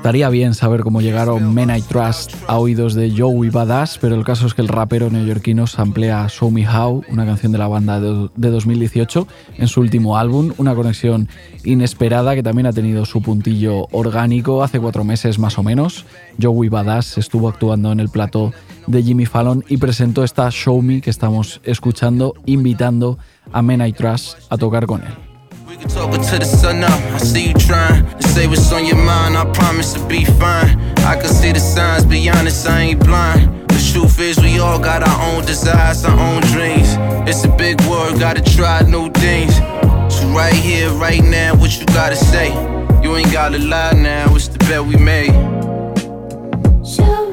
Estaría 0.03 0.29
bien 0.31 0.55
saber 0.55 0.81
cómo 0.81 1.01
llegaron 1.01 1.55
Men 1.55 1.71
I 1.71 1.81
Trust 1.81 2.35
a 2.49 2.59
oídos 2.59 2.95
de 2.95 3.15
Joey 3.17 3.51
Badass, 3.51 3.99
pero 3.99 4.17
el 4.17 4.25
caso 4.25 4.49
es 4.49 4.53
que 4.53 4.61
el 4.61 4.67
rapero 4.67 5.09
neoyorquino 5.11 5.69
samplea 5.69 6.27
Show 6.29 6.51
Me 6.51 6.69
How, 6.69 7.05
una 7.09 7.25
canción 7.25 7.53
de 7.53 7.59
la 7.59 7.69
banda 7.69 8.01
de 8.01 8.51
2018, 8.51 9.29
en 9.59 9.69
su 9.69 9.81
último 9.81 10.19
álbum, 10.19 10.53
una 10.59 10.75
conexión 10.75 11.29
inesperada 11.65 12.35
que 12.35 12.43
también 12.43 12.67
ha 12.67 12.73
tenido 12.73 13.05
su 13.05 13.23
puntillo 13.23 13.87
orgánico 13.93 14.65
hace 14.65 14.81
cuatro 14.81 15.05
meses 15.05 15.39
más 15.39 15.57
o 15.57 15.63
menos. 15.63 16.05
Joey 16.43 16.69
Badass 16.69 17.17
estuvo 17.17 17.49
actuando 17.49 17.93
en 17.93 18.01
el 18.01 18.09
plató 18.09 18.53
de 18.89 19.05
Jimmy 19.05 19.25
Fallon 19.25 19.65
y 19.69 19.77
presentó 19.77 20.25
esta 20.25 20.51
Show 20.51 20.83
Me 20.83 21.01
que 21.01 21.11
estamos 21.11 21.61
escuchando, 21.63 22.35
invitando 22.45 23.19
a 23.53 23.63
Men 23.63 23.87
I 23.87 23.93
Trust 23.93 24.39
a 24.51 24.59
tocar 24.59 24.87
con 24.87 25.03
él. 25.03 25.32
Can 25.77 25.89
talk 25.89 26.15
until 26.15 26.39
the 26.39 26.45
sun 26.45 26.85
up. 26.85 26.91
I 26.91 27.19
see 27.19 27.49
you 27.49 27.55
trying 27.55 28.05
to 28.19 28.29
say 28.29 28.47
what's 28.47 28.71
on 28.73 28.85
your 28.85 28.97
mind. 28.97 29.37
I 29.37 29.45
promise 29.53 29.95
to 29.95 30.07
be 30.07 30.25
fine. 30.25 30.79
I 30.99 31.17
can 31.21 31.29
see 31.29 31.53
the 31.53 31.61
signs, 31.61 32.05
be 32.05 32.29
honest, 32.29 32.69
I 32.69 32.81
ain't 32.81 33.05
blind. 33.05 33.69
The 33.69 33.91
truth 33.93 34.21
is, 34.21 34.39
we 34.39 34.59
all 34.59 34.79
got 34.79 35.03
our 35.03 35.35
own 35.35 35.45
desires, 35.45 36.05
our 36.05 36.19
own 36.19 36.43
dreams. 36.53 36.89
It's 37.29 37.45
a 37.45 37.49
big 37.49 37.81
world, 37.83 38.21
gotta 38.21 38.43
try 38.43 38.83
new 38.83 39.11
things. 39.13 39.57
So, 40.15 40.27
right 40.29 40.53
here, 40.53 40.91
right 40.91 41.23
now, 41.23 41.55
what 41.55 41.79
you 41.79 41.87
gotta 41.87 42.17
say? 42.17 42.53
You 43.03 43.17
ain't 43.17 43.33
gotta 43.33 43.59
lie 43.59 43.93
now, 43.93 44.35
it's 44.35 44.49
the 44.49 44.59
bet 44.59 44.85
we 44.85 44.97
made. 44.97 45.33
Show 46.87 47.32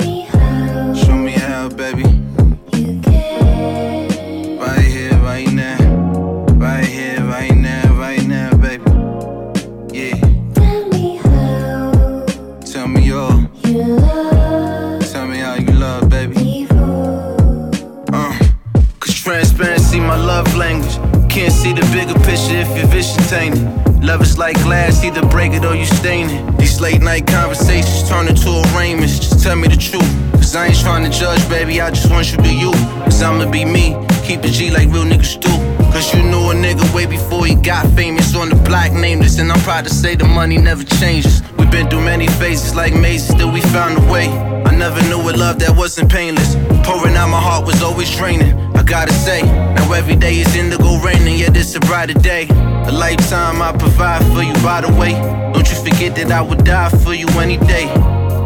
see 21.70 21.82
the 21.82 21.86
bigger 21.94 22.18
picture 22.26 22.58
if 22.58 22.70
your 22.78 22.88
vision 22.88 23.22
tainted. 23.30 24.04
Love 24.04 24.22
is 24.22 24.38
like 24.38 24.56
glass, 24.64 25.04
either 25.04 25.22
break 25.28 25.54
it 25.54 25.66
or 25.66 25.76
you 25.76 25.86
stain 25.86 26.30
it. 26.30 26.58
These 26.58 26.80
late 26.80 27.02
night 27.02 27.28
conversations 27.28 28.08
turn 28.10 28.28
into 28.28 28.50
arraignments. 28.74 29.20
Just 29.20 29.44
tell 29.44 29.56
me 29.56 29.68
the 29.68 29.78
truth. 29.78 30.10
Cause 30.34 30.56
I 30.56 30.68
ain't 30.68 30.80
trying 30.80 31.04
to 31.10 31.12
judge, 31.12 31.42
baby. 31.50 31.82
I 31.82 31.90
just 31.92 32.10
want 32.10 32.32
you 32.32 32.38
to 32.38 32.44
be 32.44 32.56
you. 32.56 32.72
Cause 33.06 33.22
I'ma 33.22 33.52
be 33.52 33.66
me. 33.66 33.96
Keep 34.26 34.46
it 34.46 34.54
G 34.54 34.72
like 34.72 34.88
real 34.90 35.04
niggas 35.04 35.40
do. 35.40 35.52
Cause 35.94 36.14
you 36.14 36.24
knew 36.24 36.52
a 36.52 36.56
nigga 36.56 36.86
way 36.96 37.06
before 37.06 37.46
he 37.46 37.56
got 37.56 37.86
famous 37.94 38.36
on 38.36 38.50
the 38.50 38.56
black 38.56 38.92
nameless. 38.94 39.38
And 39.40 39.52
I'm 39.52 39.60
proud 39.62 39.84
to 39.86 39.94
say 39.94 40.16
the 40.16 40.26
money 40.26 40.58
never 40.58 40.84
changes. 40.84 41.44
We've 41.58 41.72
been 41.72 41.90
through 41.90 42.06
many 42.06 42.28
phases 42.42 42.76
like 42.76 42.94
mazes, 42.94 43.30
still 43.36 43.52
we 43.52 43.62
found 43.62 43.98
a 43.98 44.12
way. 44.12 44.28
I 44.66 44.72
never 44.76 45.02
knew 45.10 45.22
a 45.30 45.34
love 45.38 45.60
that 45.60 45.76
wasn't 45.76 46.12
painless. 46.12 46.56
Pouring 46.84 47.16
out 47.16 47.30
my 47.30 47.42
heart 47.42 47.66
was 47.66 47.84
always 47.84 48.10
draining. 48.16 48.69
Gotta 48.90 49.14
say, 49.14 49.44
now 49.44 49.94
every 49.94 50.16
day 50.16 50.40
is 50.40 50.56
indigo 50.56 50.98
raining, 51.02 51.38
yet 51.38 51.56
it's 51.56 51.76
a 51.76 51.80
brighter 51.80 52.16
day. 52.16 52.48
A 52.50 52.92
lifetime 52.92 53.62
I 53.62 53.72
provide 53.78 54.26
for 54.34 54.42
you, 54.42 54.54
by 54.64 54.82
the 54.82 54.92
way. 54.92 55.12
Don't 55.54 55.70
you 55.70 55.76
forget 55.76 56.16
that 56.16 56.32
I 56.32 56.42
would 56.42 56.66
die 56.66 56.90
for 56.90 57.14
you 57.14 57.28
any 57.40 57.58
day. 57.58 57.86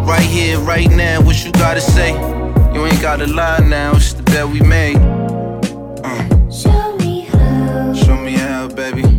Right 0.06 0.20
here, 0.20 0.60
right 0.60 0.92
now, 0.92 1.22
what 1.22 1.46
you 1.46 1.52
gotta 1.54 1.80
say? 1.80 2.12
You 2.74 2.86
ain't 2.86 3.02
gotta 3.02 3.26
lie 3.26 3.60
now, 3.60 3.96
it's 3.96 4.12
the 4.12 4.24
bet 4.24 4.50
we 4.50 4.60
made. 4.60 4.98
Uh. 6.04 6.52
Show 6.52 6.98
me 6.98 7.22
how 7.22 7.94
Show 7.94 8.18
me 8.18 8.34
how, 8.34 8.68
baby. 8.68 9.13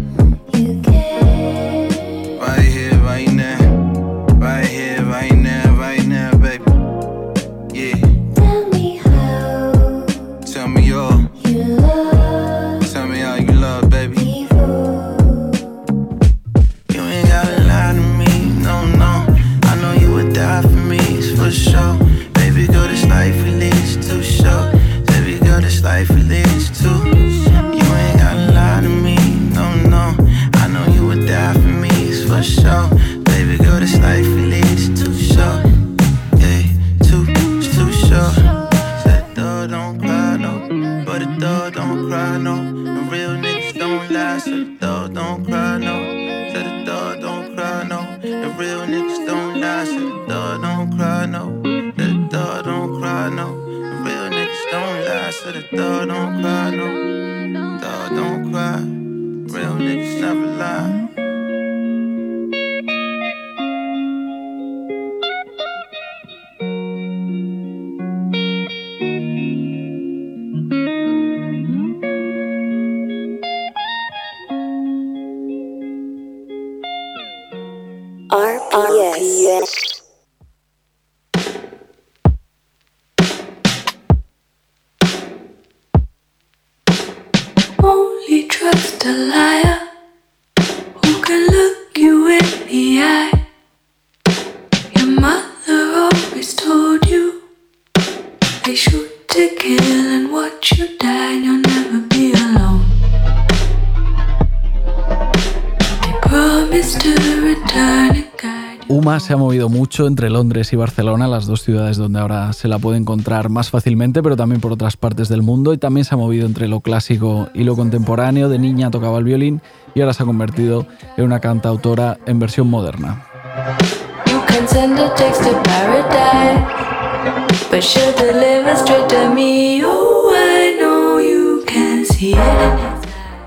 Se 109.34 109.36
ha 109.36 109.40
movido 109.40 109.68
mucho 109.68 110.06
entre 110.06 110.30
Londres 110.30 110.72
y 110.72 110.76
Barcelona, 110.76 111.26
las 111.26 111.46
dos 111.46 111.60
ciudades 111.62 111.96
donde 111.96 112.20
ahora 112.20 112.52
se 112.52 112.68
la 112.68 112.78
puede 112.78 112.98
encontrar 112.98 113.48
más 113.48 113.68
fácilmente, 113.68 114.22
pero 114.22 114.36
también 114.36 114.60
por 114.60 114.70
otras 114.70 114.96
partes 114.96 115.28
del 115.28 115.42
mundo. 115.42 115.72
Y 115.72 115.78
también 115.78 116.04
se 116.04 116.14
ha 116.14 116.16
movido 116.16 116.46
entre 116.46 116.68
lo 116.68 116.78
clásico 116.78 117.48
y 117.52 117.64
lo 117.64 117.74
contemporáneo. 117.74 118.48
De 118.48 118.60
niña 118.60 118.92
tocaba 118.92 119.18
el 119.18 119.24
violín 119.24 119.60
y 119.92 120.02
ahora 120.02 120.12
se 120.12 120.22
ha 120.22 120.26
convertido 120.26 120.86
en 121.16 121.24
una 121.24 121.40
cantautora 121.40 122.16
en 122.26 122.38
versión 122.38 122.70
moderna. 122.70 123.24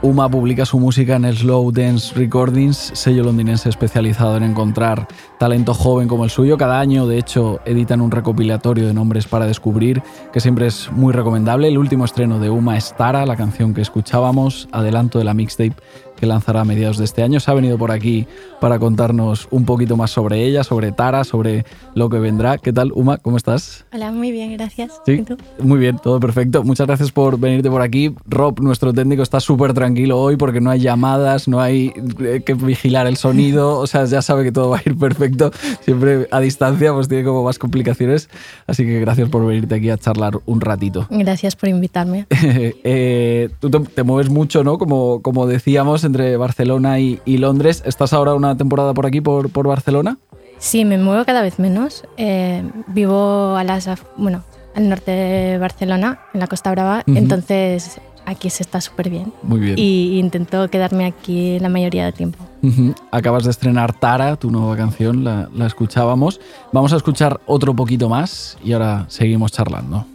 Uma 0.04 0.30
publica 0.30 0.64
su 0.64 0.80
música 0.80 1.16
en 1.16 1.34
Slow 1.34 1.72
Dance 1.72 2.14
Recordings, 2.14 2.92
sello 2.94 3.24
londinense 3.24 3.68
especializado 3.68 4.38
en 4.38 4.44
encontrar 4.44 5.08
talento 5.40 5.74
joven 5.74 6.08
como 6.08 6.24
el 6.24 6.30
suyo. 6.30 6.56
Cada 6.56 6.80
año, 6.80 7.08
de 7.08 7.18
hecho, 7.18 7.60
editan 7.66 8.02
un 8.02 8.12
recopilatorio 8.12 8.86
de 8.86 8.94
nombres 8.94 9.26
para 9.26 9.48
descubrir, 9.48 10.04
que 10.32 10.40
siempre 10.40 10.68
es 10.68 10.92
muy 10.92 11.14
recomendable. 11.14 11.68
El 11.68 11.80
último 11.80 12.06
estreno 12.06 12.40
de 12.40 12.52
Uma 12.52 12.78
es 12.78 12.94
Tara, 12.96 13.26
la 13.26 13.36
canción 13.36 13.74
que 13.74 13.82
escuchábamos, 13.82 14.70
adelanto 14.72 15.18
de 15.18 15.26
la 15.26 15.34
mixtape 15.34 15.76
que 16.18 16.26
lanzará 16.26 16.62
a 16.62 16.66
mediados 16.66 16.98
de 16.98 17.06
este 17.06 17.24
año. 17.24 17.40
Se 17.40 17.50
ha 17.50 17.54
venido 17.54 17.78
por 17.78 17.92
aquí 17.92 18.28
para 18.60 18.80
contarnos 18.80 19.48
un 19.52 19.66
poquito 19.66 19.96
más 19.96 20.12
sobre 20.12 20.44
ella, 20.44 20.64
sobre 20.64 20.92
Tara, 20.92 21.24
sobre 21.24 21.66
lo 21.96 22.10
que 22.10 22.20
vendrá. 22.20 22.58
¿Qué 22.58 22.74
tal, 22.74 22.92
Uma? 22.94 23.18
¿Cómo 23.18 23.38
estás? 23.38 23.86
Hola, 23.94 24.12
muy 24.12 24.32
bien, 24.32 24.52
gracias. 24.54 25.00
Sí, 25.06 25.14
¿Y 25.14 25.24
tú? 25.24 25.38
muy 25.60 25.80
bien, 25.80 26.00
todo 26.00 26.20
perfecto. 26.20 26.64
Muchas 26.64 26.88
gracias 26.88 27.12
por 27.12 27.40
venirte 27.40 27.70
por 27.70 27.82
aquí. 27.82 28.14
Rob, 28.26 28.60
nuestro 28.60 28.94
técnico, 28.94 29.22
está 29.22 29.40
súper 29.40 29.74
tranquilo 29.74 30.20
hoy 30.20 30.36
porque 30.36 30.60
no 30.60 30.72
hay 30.72 30.80
llamadas, 30.80 31.48
no 31.48 31.62
hay 31.62 31.94
eh, 32.20 32.42
que 32.46 32.54
vigilar 32.56 33.08
el 33.08 33.18
sonido, 33.18 33.78
o 33.78 33.88
sea, 33.88 34.06
ya 34.06 34.22
sabe 34.22 34.44
que 34.44 34.52
todo 34.52 34.70
va 34.70 34.80
a 34.80 34.82
ir 34.86 34.98
perfecto. 34.98 35.52
Siempre 35.82 36.28
a 36.32 36.40
distancia, 36.40 36.94
pues 36.94 37.08
tiene 37.08 37.24
como 37.24 37.44
más 37.44 37.60
complicaciones. 37.60 38.30
Así 38.66 38.84
que 38.84 39.00
gracias 39.00 39.30
por 39.30 39.46
venirte 39.46 39.76
aquí 39.76 39.90
a 39.92 39.98
charlar 39.98 40.40
un 40.46 40.62
ratito. 40.62 41.08
Gracias 41.10 41.56
por 41.56 41.70
invitarme. 41.70 42.26
Eh, 42.90 43.50
tú 43.60 43.70
te, 43.70 43.80
te 43.80 44.04
mueves 44.04 44.30
mucho, 44.30 44.64
¿no? 44.64 44.78
Como, 44.78 45.22
como 45.22 45.46
decíamos, 45.48 46.04
entre 46.08 46.36
Barcelona 46.38 47.00
y, 47.00 47.20
y 47.26 47.38
Londres. 47.38 47.84
¿Estás 47.86 48.14
ahora 48.14 48.34
una 48.34 48.58
temporada 48.58 48.94
por 48.94 49.06
aquí, 49.06 49.22
por, 49.22 49.50
por 49.52 49.68
Barcelona? 49.68 50.18
Sí, 50.58 50.86
me 50.86 50.98
muevo 50.98 51.24
cada 51.24 51.42
vez 51.44 51.60
menos. 51.60 52.04
Eh, 52.18 52.64
vivo 52.88 53.56
a 53.56 53.64
las, 53.64 53.88
bueno, 54.18 54.44
al 54.76 54.90
norte 54.90 55.12
de 55.12 55.58
Barcelona, 55.60 56.20
en 56.34 56.40
la 56.40 56.48
Costa 56.48 56.72
Brava, 56.72 57.04
entonces 57.06 58.02
aquí 58.26 58.50
se 58.50 58.64
está 58.64 58.82
súper 58.82 59.10
bien. 59.10 59.32
Muy 59.44 59.60
bien. 59.60 59.76
Y 59.78 60.20
intento 60.20 60.68
quedarme 60.70 61.06
aquí 61.06 61.60
la 61.60 61.70
mayoría 61.70 62.06
del 62.06 62.14
tiempo. 62.14 62.44
Acabas 63.12 63.44
de 63.46 63.52
estrenar 63.52 63.94
Tara, 63.98 64.36
tu 64.36 64.52
nueva 64.52 64.76
canción, 64.76 65.24
la, 65.24 65.48
la 65.54 65.68
escuchábamos. 65.68 66.42
Vamos 66.74 66.92
a 66.92 66.98
escuchar 66.98 67.40
otro 67.46 67.76
poquito 67.76 68.10
más 68.10 68.58
y 68.64 68.74
ahora 68.74 69.06
seguimos 69.08 69.52
charlando. 69.52 70.06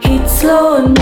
Heat 0.00 0.28
slow 0.28 0.76
and 0.76 0.98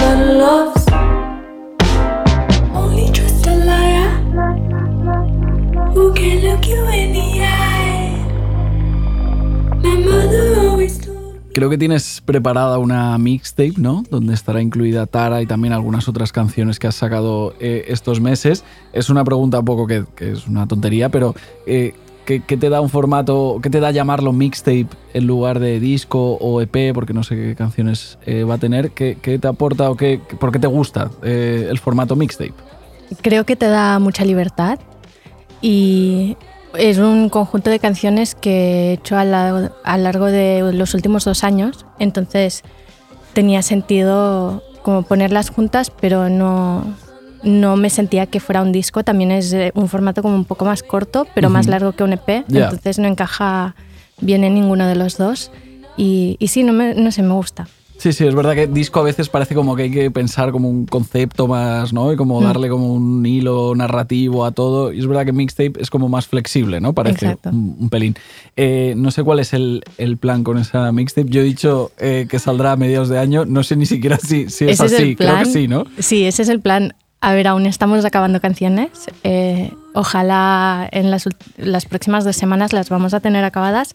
Creo 11.55 11.69
que 11.69 11.77
tienes 11.77 12.23
preparada 12.25 12.79
una 12.79 13.19
mixtape, 13.19 13.75
¿no? 13.77 14.05
Donde 14.11 14.33
estará 14.33 14.63
incluida 14.63 15.07
Tara 15.07 15.43
y 15.43 15.47
también 15.47 15.75
algunas 15.75 16.09
otras 16.09 16.33
canciones 16.33 16.79
que 16.79 16.87
has 16.87 16.95
sacado 16.95 17.55
eh, 17.61 17.85
estos 17.89 18.23
meses. 18.23 18.65
Es 18.95 19.11
una 19.11 19.23
pregunta 19.23 19.59
un 19.59 19.65
poco 19.67 19.87
que, 19.87 20.05
que 20.17 20.33
es 20.33 20.47
una 20.47 20.67
tontería, 20.67 21.11
pero 21.11 21.35
eh, 21.67 21.93
¿qué, 22.25 22.41
qué 22.41 22.57
te 22.57 22.71
da 22.71 22.81
un 22.81 22.89
formato, 22.89 23.61
qué 23.63 23.69
te 23.69 23.81
da 23.81 23.91
llamarlo 23.91 24.33
mixtape 24.33 24.89
en 25.13 25.27
lugar 25.27 25.61
de 25.61 25.79
disco 25.79 26.39
o 26.41 26.63
EP? 26.63 26.95
Porque 26.95 27.13
no 27.13 27.23
sé 27.23 27.37
qué 27.37 27.55
canciones 27.55 28.19
eh, 28.25 28.45
va 28.45 28.55
a 28.55 28.59
tener. 28.59 28.93
¿Qué, 28.93 29.19
qué 29.21 29.39
te 29.39 29.47
aporta 29.47 29.91
o 29.91 29.97
qué, 29.97 30.21
por 30.41 30.53
qué 30.53 30.59
te 30.59 30.69
gusta 30.69 31.11
eh, 31.23 31.67
el 31.69 31.79
formato 31.79 32.17
mixtape? 32.17 32.55
Creo 33.21 33.45
que 33.45 33.57
te 33.57 33.67
da 33.67 33.99
mucha 33.99 34.25
libertad 34.25 34.79
y 35.63 36.37
es 36.77 36.99
un 36.99 37.29
conjunto 37.29 37.71
de 37.71 37.79
canciones 37.79 38.35
que 38.35 38.91
he 38.91 38.93
hecho 38.95 39.17
a, 39.17 39.25
la- 39.25 39.73
a 39.85 39.97
lo 39.97 40.03
largo 40.03 40.27
de 40.27 40.73
los 40.75 40.93
últimos 40.95 41.25
dos 41.25 41.45
años, 41.45 41.87
entonces 41.99 42.63
tenía 43.33 43.63
sentido 43.63 44.63
como 44.83 45.03
ponerlas 45.03 45.51
juntas, 45.51 45.91
pero 46.01 46.29
no, 46.29 46.85
no 47.43 47.77
me 47.77 47.89
sentía 47.91 48.27
que 48.27 48.41
fuera 48.41 48.63
un 48.63 48.73
disco, 48.73 49.05
también 49.05 49.31
es 49.31 49.53
eh, 49.53 49.71
un 49.75 49.89
formato 49.89 50.23
como 50.23 50.35
un 50.35 50.45
poco 50.45 50.65
más 50.65 50.83
corto, 50.83 51.27
pero 51.35 51.49
más 51.51 51.67
Ujú. 51.67 51.71
largo 51.71 51.93
que 51.93 52.05
un 52.05 52.13
EP, 52.15 52.45
Ya. 52.49 52.65
entonces 52.65 52.99
no 52.99 53.07
encaja 53.07 53.75
bien 54.21 54.45
en 54.45 54.55
ninguno 54.55 54.87
de 54.87 54.95
los 54.97 55.17
dos 55.19 55.51
y, 55.97 56.37
y 56.39 56.49
sí, 56.49 56.63
no, 56.65 56.73
me, 56.73 56.95
no 56.95 57.13
sé, 57.13 57.23
me 57.23 57.35
gusta. 57.35 57.69
Sí, 58.03 58.13
sí, 58.13 58.27
es 58.27 58.35
verdad 58.35 58.55
que 58.57 58.67
disco 58.67 58.99
a 58.99 59.05
veces 59.05 59.29
parece 59.29 59.55
como 59.55 59.77
que 59.77 59.85
hay 59.85 59.91
que 59.93 60.11
pensar 60.11 60.51
como 60.51 60.69
un 60.69 60.87
concepto 60.87 61.47
más, 61.47 61.93
¿no? 61.93 62.13
Y 62.13 62.17
como 62.17 62.41
Mm. 62.41 62.45
darle 62.45 62.69
como 62.69 62.93
un 62.93 63.25
hilo 63.25 63.75
narrativo 63.77 64.45
a 64.45 64.51
todo. 64.51 64.93
Y 64.93 64.99
es 64.99 65.07
verdad 65.07 65.25
que 65.25 65.33
mixtape 65.33 65.75
es 65.81 65.89
como 65.89 66.09
más 66.09 66.27
flexible, 66.27 66.81
¿no? 66.81 66.95
Parece 66.95 67.39
un, 67.45 67.77
un 67.79 67.89
pelín. 67.91 68.17
Eh, 68.57 68.95
no 68.97 69.13
sé 69.13 69.23
cuál 69.23 69.39
es 69.39 69.53
el, 69.53 69.85
el 69.99 70.17
plan 70.17 70.43
con 70.43 70.59
esa 70.59 70.91
mixtape. 70.91 71.29
Yo 71.31 71.43
he 71.43 71.45
dicho 71.45 71.93
eh, 71.99 72.27
que 72.29 72.41
saldrá 72.41 72.73
a 72.73 72.77
mediados 72.77 73.09
de 73.09 73.21
año. 73.21 73.45
No 73.45 73.63
sé 73.63 73.77
ni 73.77 73.87
siquiera 73.87 74.19
si, 74.19 74.51
si 74.51 74.65
es 74.65 74.81
es 74.81 74.93
así. 74.93 75.15
plan. 75.15 75.35
Creo 75.35 75.45
que 75.45 75.51
sí, 75.53 75.69
¿no? 75.69 75.85
Sí, 76.01 76.25
ese 76.25 76.43
es 76.43 76.49
el 76.49 76.59
plan. 76.61 76.95
A 77.21 77.35
ver, 77.35 77.47
aún 77.47 77.67
estamos 77.67 78.05
acabando 78.05 78.41
canciones. 78.41 78.91
Eh, 79.23 79.71
ojalá 79.95 80.89
en 80.91 81.13
las, 81.13 81.29
las 81.57 81.87
próximas 81.87 82.25
dos 82.25 82.35
semanas 82.35 82.73
las 82.73 82.89
vamos 82.89 83.15
a 83.15 83.21
tener 83.21 83.45
acabadas, 83.45 83.95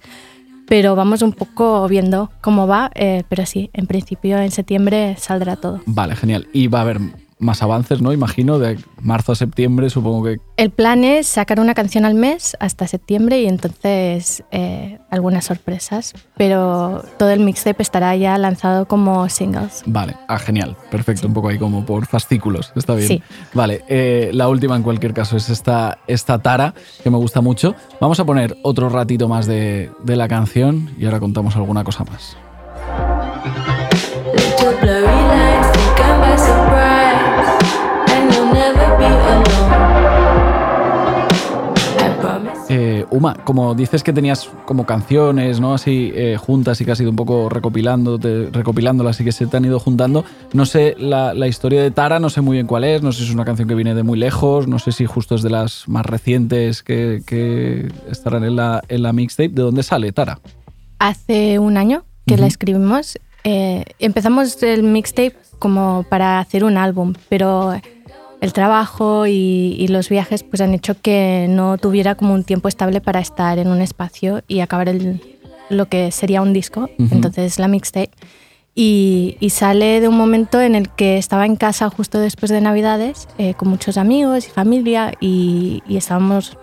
pero 0.67 0.95
vamos 0.95 1.21
un 1.21 1.34
poco 1.34 1.88
viendo 1.88 2.30
cómo 2.41 2.67
va. 2.67 2.91
eh, 2.95 3.23
pero 3.30 3.45
sí, 3.45 3.69
en 3.73 3.88
principio 3.88 4.38
en 4.39 4.51
septiembre 4.51 5.15
saldrá 5.17 5.56
todo. 5.56 5.82
Vale, 5.86 6.15
genial. 6.15 6.47
Y 6.53 6.67
va 6.67 6.80
a 6.80 6.82
haber 6.82 6.99
más 7.39 7.62
avances, 7.62 8.02
¿no? 8.02 8.12
Imagino, 8.13 8.60
de 8.60 8.78
marzo 9.02 9.32
a 9.32 9.36
septiembre, 9.36 9.89
supongo 9.89 10.23
que 10.23 10.38
El 10.58 10.71
plan 10.71 11.04
es 11.04 11.28
sacar 11.28 11.60
una 11.60 11.73
canción 11.73 12.06
al 12.06 12.15
mes 12.15 12.58
hasta 12.60 12.88
septiembre 12.88 13.41
y 13.41 13.47
entonces 13.47 14.43
eh, 14.52 15.00
algunas 15.10 15.45
sorpresas, 15.45 16.13
pero 16.36 17.04
todo 17.17 17.30
el 17.30 17.41
mixtape 17.41 17.82
estará 17.82 18.15
ya 18.15 18.38
lanzado 18.38 18.88
como 18.88 19.30
singles. 19.30 19.84
Vale, 19.86 20.15
ah, 20.28 20.39
genial, 20.39 20.76
perfecto, 20.89 21.28
un 21.28 21.34
poco 21.34 21.50
ahí 21.50 21.60
como 21.60 21.86
por 21.86 22.06
fascículos, 22.08 22.73
está 22.76 22.95
bien. 22.95 23.08
Sí. 23.08 23.23
Vale, 23.54 23.84
eh, 23.88 24.32
la 24.34 24.47
última 24.50 24.76
en 24.76 24.84
cualquier 24.84 25.13
caso 25.13 25.38
es 25.38 25.50
esta, 25.50 26.00
esta 26.08 26.39
Tara, 26.39 26.73
que 27.04 27.10
me 27.10 27.17
gusta 27.17 27.41
mucho. 27.41 27.76
Vamos 28.02 28.19
a 28.19 28.26
poner 28.26 28.58
otro 28.63 28.89
ratito 28.89 29.28
más 29.28 29.45
de, 29.45 29.91
de 30.04 30.15
la 30.15 30.28
canción 30.28 30.89
y 30.97 31.06
ahora 31.06 31.19
contamos 31.19 31.56
alguna 31.56 31.84
cosa 31.84 32.04
más. 32.04 32.38
Eh, 42.69 43.06
Uma, 43.12 43.34
como 43.34 43.75
dices 43.75 44.03
que 44.03 44.12
tenías 44.12 44.49
como 44.65 44.86
canciones, 44.86 45.62
¿no? 45.62 45.73
Así 45.73 46.12
eh, 46.13 46.36
juntas 46.38 46.82
y 46.82 46.86
que 46.86 46.91
has 46.91 46.99
ido 46.99 47.10
un 47.10 47.15
poco 47.15 47.47
recopilando, 47.47 48.19
recopilándolas 48.51 49.19
y 49.21 49.23
que 49.23 49.32
se 49.32 49.47
te 49.47 49.56
han 49.56 49.63
ido 49.63 49.80
juntando. 49.80 50.25
No 50.51 50.65
sé 50.65 50.95
la, 50.99 51.34
la 51.34 51.47
historia 51.47 51.82
de 51.82 51.91
Tara, 51.91 52.19
no 52.19 52.30
sé 52.30 52.41
muy 52.41 52.58
bien 52.58 52.67
cuál 52.67 52.84
es, 52.84 53.01
no 53.01 53.12
sé 53.13 53.19
si 53.19 53.30
es 53.30 53.34
una 53.34 53.45
canción 53.45 53.69
que 53.69 53.75
viene 53.75 53.95
de 53.95 54.03
muy 54.03 54.19
lejos, 54.19 54.67
no 54.67 54.80
sé 54.80 54.91
si 54.91 55.06
justo 55.06 55.36
es 55.36 55.43
de 55.43 55.49
las 55.49 55.88
más 55.88 56.06
recientes 56.06 56.84
que, 56.84 57.21
que 57.25 57.88
estarán 58.12 58.43
en 58.43 58.58
la, 58.58 58.84
en 58.89 59.01
la 59.01 59.13
mixtape. 59.13 59.49
¿De 59.49 59.62
dónde 59.62 59.84
sale 59.84 60.12
Tara? 60.12 60.39
Hace 60.99 61.60
un 61.60 61.77
año 61.77 62.03
que 62.25 62.36
la 62.36 62.47
escribimos. 62.47 63.17
eh, 63.45 63.86
empezamos 63.99 64.62
el 64.62 64.84
mixtape 64.84 65.38
como 65.60 66.06
para 66.10 66.39
hacer 66.39 66.63
un 66.65 66.75
álbum, 66.77 67.13
pero 67.30 67.73
el 68.41 68.54
trabajo 68.54 69.26
y, 69.28 69.76
y 69.80 69.88
los 69.88 70.10
viajes 70.10 70.43
pues 70.43 70.62
han 70.62 70.73
hecho 70.73 70.95
que 71.02 71.47
no 71.50 71.78
tuviera 71.78 72.15
como 72.15 72.34
un 72.34 72.43
tiempo 72.43 72.67
estable 72.67 73.02
para 73.02 73.19
estar 73.19 73.58
en 73.60 73.67
un 73.69 73.82
espacio 73.82 74.41
y 74.47 74.60
acabar 74.60 74.89
el- 74.89 75.21
lo 75.69 75.88
que 75.88 76.12
sería 76.12 76.41
un 76.41 76.54
disco, 76.54 76.89
Ujú. 77.00 77.15
entonces 77.15 77.60
la 77.60 77.67
mixtape. 77.67 78.12
Y, 78.76 79.38
y 79.39 79.50
sale 79.50 80.00
de 80.02 80.08
un 80.08 80.15
momento 80.15 80.62
en 80.62 80.76
el 80.76 80.88
que 80.89 81.17
estaba 81.17 81.47
en 81.47 81.56
casa 81.56 81.89
justo 81.89 82.19
después 82.19 82.52
de 82.52 82.62
Navidades 82.62 83.28
eh, 83.39 83.56
con 83.56 83.69
muchos 83.69 83.97
amigos 83.97 84.45
y 84.47 84.52
familia 84.52 85.13
y, 85.19 85.82
y 85.88 85.97
estábamos 85.97 86.58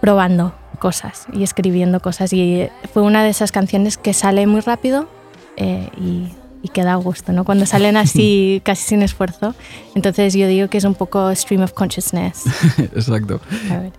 probando 0.00 0.54
cosas 0.78 1.26
y 1.32 1.42
escribiendo 1.42 2.00
cosas. 2.00 2.32
Y 2.32 2.68
fue 2.92 3.02
una 3.02 3.22
de 3.22 3.28
esas 3.30 3.52
canciones 3.52 3.98
que 3.98 4.14
sale 4.14 4.46
muy 4.46 4.60
rápido 4.62 5.06
eh, 5.56 5.88
y, 6.00 6.28
y 6.62 6.68
que 6.68 6.82
da 6.84 6.94
gusto, 6.94 7.32
¿no? 7.32 7.44
Cuando 7.44 7.66
salen 7.66 7.96
así 8.04 8.60
casi 8.64 8.84
sin 8.84 9.02
esfuerzo. 9.02 9.54
Entonces 9.94 10.34
yo 10.34 10.46
digo 10.46 10.68
que 10.68 10.78
es 10.78 10.84
un 10.84 10.94
poco 10.94 11.34
stream 11.34 11.62
of 11.62 11.72
consciousness. 11.72 12.44
Exacto. 12.78 13.40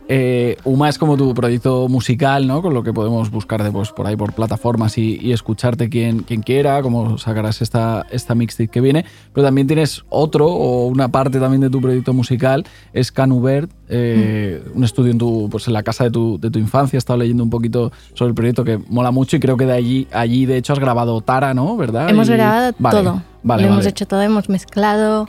Eh, 0.08 0.58
Uma 0.64 0.90
es 0.90 0.98
como 0.98 1.18
tu 1.18 1.34
proyecto 1.34 1.88
musical, 1.88 2.48
¿no? 2.48 2.62
Con 2.62 2.74
lo 2.74 2.84
que 2.84 2.94
podemos 2.94 3.30
buscar 3.30 3.64
de, 3.64 3.72
pues, 3.72 3.92
por 3.92 4.08
ahí 4.08 4.16
por 4.16 4.34
plataformas 4.34 4.98
y, 4.98 5.20
y 5.22 5.34
escucharte 5.34 5.90
quien, 5.90 6.20
quien 6.20 6.42
quiera, 6.42 6.82
como 6.82 7.18
sacarás 7.18 7.62
esta, 7.62 8.06
esta 8.12 8.36
mixtape 8.36 8.70
que 8.70 8.82
viene. 8.82 9.06
Pero 9.34 9.46
también 9.46 9.68
tienes 9.68 10.04
otro 10.10 10.48
o 10.48 10.88
una 10.88 11.10
parte 11.10 11.40
también 11.40 11.62
de 11.62 11.70
tu 11.70 11.82
proyecto 11.82 12.14
musical, 12.14 12.66
es 12.94 13.12
Canubert, 13.12 13.70
eh, 13.90 14.64
un 14.74 14.84
estudio 14.84 15.12
en, 15.12 15.18
tu, 15.18 15.48
pues, 15.52 15.68
en 15.68 15.74
la 15.74 15.84
casa 15.84 16.06
de 16.06 16.12
tu, 16.12 16.40
de 16.40 16.50
tu 16.50 16.60
infancia. 16.60 16.98
He 16.98 17.00
estado 17.00 17.20
leyendo 17.20 17.44
un 17.44 17.50
poquito 17.50 17.92
sobre 18.14 18.30
el 18.30 18.36
proyecto 18.36 18.64
que 18.64 18.80
mola 18.90 19.12
mucho 19.12 19.36
y 19.36 19.40
creo 19.40 19.58
que 19.58 19.66
de 19.66 19.74
allí, 19.74 20.08
allí 20.12 20.46
de 20.46 20.58
hecho 20.58 20.74
has 20.74 20.80
grabado 20.80 21.22
Tara, 21.22 21.54
¿no? 21.54 21.76
¿Verdad? 21.78 22.10
Hemos 22.10 22.30
Y- 22.30 22.34
grabado 22.34 22.53
Vale, 22.78 22.98
todo. 22.98 23.24
Vale, 23.44 23.62
lo 23.64 23.68
hemos 23.68 23.80
vale. 23.80 23.90
hecho 23.90 24.06
todo, 24.08 24.22
hemos 24.22 24.50
mezclado. 24.50 25.28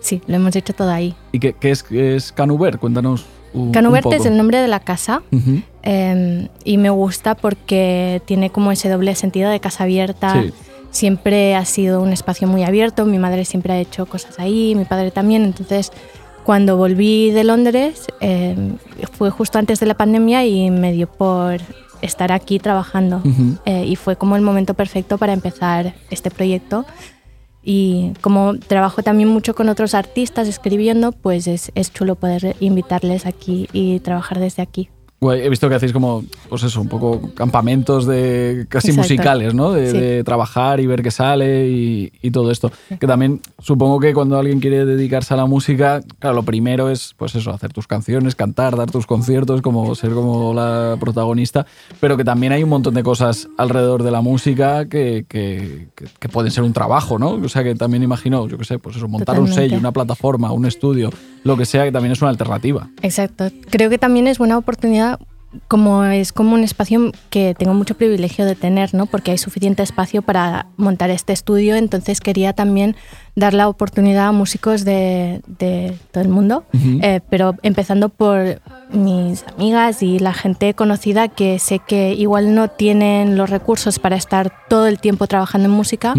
Sí, 0.00 0.22
lo 0.26 0.36
hemos 0.36 0.54
hecho 0.54 0.72
todo 0.72 0.90
ahí. 0.90 1.14
¿Y 1.32 1.40
qué, 1.40 1.52
qué 1.54 1.70
es, 1.70 1.84
es 1.90 2.32
Canubert? 2.32 2.78
Cuéntanos 2.78 3.24
un, 3.52 3.68
un 3.68 3.72
Canubert 3.72 4.04
poco. 4.04 4.14
es 4.16 4.26
el 4.26 4.36
nombre 4.36 4.58
de 4.58 4.68
la 4.68 4.80
casa. 4.80 5.22
Ujú. 5.32 5.62
Eh, 5.82 6.48
y 6.64 6.78
me 6.78 6.90
gusta 6.90 7.34
porque 7.34 8.22
tiene 8.24 8.50
como 8.50 8.72
ese 8.72 8.88
doble 8.88 9.14
sentido 9.14 9.50
de 9.50 9.60
casa 9.60 9.84
abierta. 9.84 10.42
Sí. 10.42 10.52
Siempre 10.90 11.54
ha 11.54 11.64
sido 11.64 12.00
un 12.00 12.12
espacio 12.12 12.48
muy 12.48 12.62
abierto, 12.64 13.04
mi 13.04 13.18
madre 13.18 13.44
siempre 13.44 13.72
ha 13.74 13.78
hecho 13.78 14.06
cosas 14.06 14.38
ahí, 14.38 14.74
mi 14.74 14.84
padre 14.86 15.10
también. 15.10 15.44
Entonces, 15.44 15.92
cuando 16.44 16.76
volví 16.76 17.32
de 17.32 17.44
Londres, 17.44 18.06
eh, 18.20 18.56
fue 19.12 19.30
justo 19.30 19.58
antes 19.58 19.78
de 19.80 19.86
la 19.86 19.94
pandemia 19.94 20.46
y 20.46 20.70
me 20.70 20.92
dio 20.92 21.06
por 21.08 21.60
estar 22.06 22.32
aquí 22.32 22.58
trabajando. 22.58 23.22
Eh, 23.64 23.84
y 23.86 23.96
fue 23.96 24.16
como 24.16 24.36
el 24.36 24.42
momento 24.42 24.74
perfecto 24.74 25.18
para 25.18 25.32
empezar 25.32 25.94
este 26.10 26.30
proyecto. 26.30 26.86
Y 27.62 28.12
como 28.20 28.56
trabajo 28.58 29.02
también 29.02 29.28
mucho 29.28 29.54
con 29.54 29.68
otros 29.68 29.94
artistas 29.94 30.46
escribiendo, 30.46 31.12
pues 31.12 31.46
es, 31.48 31.72
es 31.74 31.92
chulo 31.92 32.14
poder 32.14 32.56
invitarles 32.60 33.26
aquí 33.26 33.68
y 33.72 33.98
trabajar 34.00 34.38
desde 34.38 34.62
aquí. 34.62 34.88
Guay, 35.18 35.40
he 35.42 35.48
visto 35.48 35.68
que 35.68 35.74
hacéis 35.74 35.92
como, 35.94 36.24
pues 36.50 36.62
eso, 36.62 36.78
un 36.80 36.88
poco 36.88 37.30
campamentos 37.34 38.06
de 38.06 38.66
casi 38.68 38.88
Exacto. 38.88 39.02
musicales, 39.02 39.54
¿no? 39.54 39.72
De, 39.72 39.90
Sí. 39.90 39.96
de 39.98 40.24
trabajar 40.24 40.78
y 40.80 40.86
ver 40.86 41.02
qué 41.02 41.10
sale 41.10 41.68
y, 41.70 42.12
y 42.20 42.30
todo 42.30 42.50
esto. 42.50 42.70
Que 43.00 43.06
también 43.06 43.40
supongo 43.58 43.98
que 43.98 44.12
cuando 44.12 44.38
alguien 44.38 44.60
quiere 44.60 44.84
dedicarse 44.84 45.32
a 45.32 45.38
la 45.38 45.46
música, 45.46 46.02
claro, 46.18 46.36
lo 46.36 46.42
primero 46.42 46.90
es, 46.90 47.14
pues 47.16 47.34
eso, 47.34 47.50
hacer 47.50 47.72
tus 47.72 47.86
canciones, 47.86 48.34
cantar, 48.34 48.76
dar 48.76 48.90
tus 48.90 49.06
conciertos, 49.06 49.62
como 49.62 49.94
ser 49.94 50.10
como 50.10 50.52
la 50.52 50.96
protagonista, 51.00 51.66
pero 51.98 52.16
que 52.18 52.24
también 52.24 52.52
hay 52.52 52.62
un 52.62 52.68
montón 52.70 52.92
de 52.92 53.02
cosas 53.02 53.48
alrededor 53.56 54.02
de 54.02 54.10
la 54.10 54.20
música 54.20 54.86
que, 54.86 55.24
que, 55.28 55.88
que- 55.94 56.06
que 56.18 56.28
pueden 56.28 56.50
ser 56.52 56.62
un 56.64 56.72
trabajo, 56.74 57.18
¿no? 57.18 57.30
O 57.30 57.48
sea, 57.48 57.64
que 57.64 57.74
también 57.74 58.02
imagino, 58.02 58.46
yo 58.48 58.58
qué 58.58 58.64
sé, 58.64 58.78
pues 58.78 58.96
eso, 58.96 59.08
montar 59.08 59.40
un 59.40 59.48
sello, 59.52 59.78
una 59.78 59.92
plataforma, 59.92 60.52
un 60.52 60.66
estudio, 60.66 61.10
lo 61.44 61.56
que 61.56 61.64
sea, 61.64 61.84
que 61.84 61.92
también 61.92 62.12
es 62.12 62.20
una 62.20 62.30
alternativa. 62.30 62.88
Exacto. 63.02 63.46
Creo 63.70 63.88
que 63.88 63.98
también 63.98 64.26
es 64.26 64.38
buena 64.38 64.58
oportunidad, 64.58 65.15
como 65.68 66.04
es 66.04 66.32
como 66.32 66.54
un 66.54 66.64
espacio 66.64 67.12
que 67.30 67.54
tengo 67.58 67.74
mucho 67.74 67.96
privilegio 67.96 68.44
de 68.44 68.54
tener, 68.54 68.94
¿no? 68.94 69.06
Porque 69.06 69.30
hay 69.30 69.38
suficiente 69.38 69.82
espacio 69.82 70.22
para 70.22 70.66
montar 70.76 71.10
este 71.10 71.32
estudio, 71.32 71.76
entonces 71.76 72.20
quería 72.20 72.52
también 72.52 72.96
dar 73.34 73.52
la 73.52 73.68
oportunidad 73.68 74.28
a 74.28 74.32
músicos 74.32 74.84
de, 74.84 75.42
de 75.46 75.96
todo 76.10 76.24
el 76.24 76.30
mundo, 76.30 76.64
eh, 77.02 77.20
pero 77.28 77.54
empezando 77.62 78.08
por 78.08 78.62
mis 78.90 79.44
amigas 79.54 80.02
y 80.02 80.18
la 80.18 80.32
gente 80.32 80.72
conocida 80.74 81.28
que 81.28 81.58
sé 81.58 81.78
que 81.78 82.14
igual 82.14 82.54
no 82.54 82.68
tienen 82.68 83.36
los 83.36 83.50
recursos 83.50 83.98
para 83.98 84.16
estar 84.16 84.52
todo 84.68 84.86
el 84.86 84.98
tiempo 84.98 85.26
trabajando 85.26 85.68
en 85.68 85.74
música, 85.74 86.14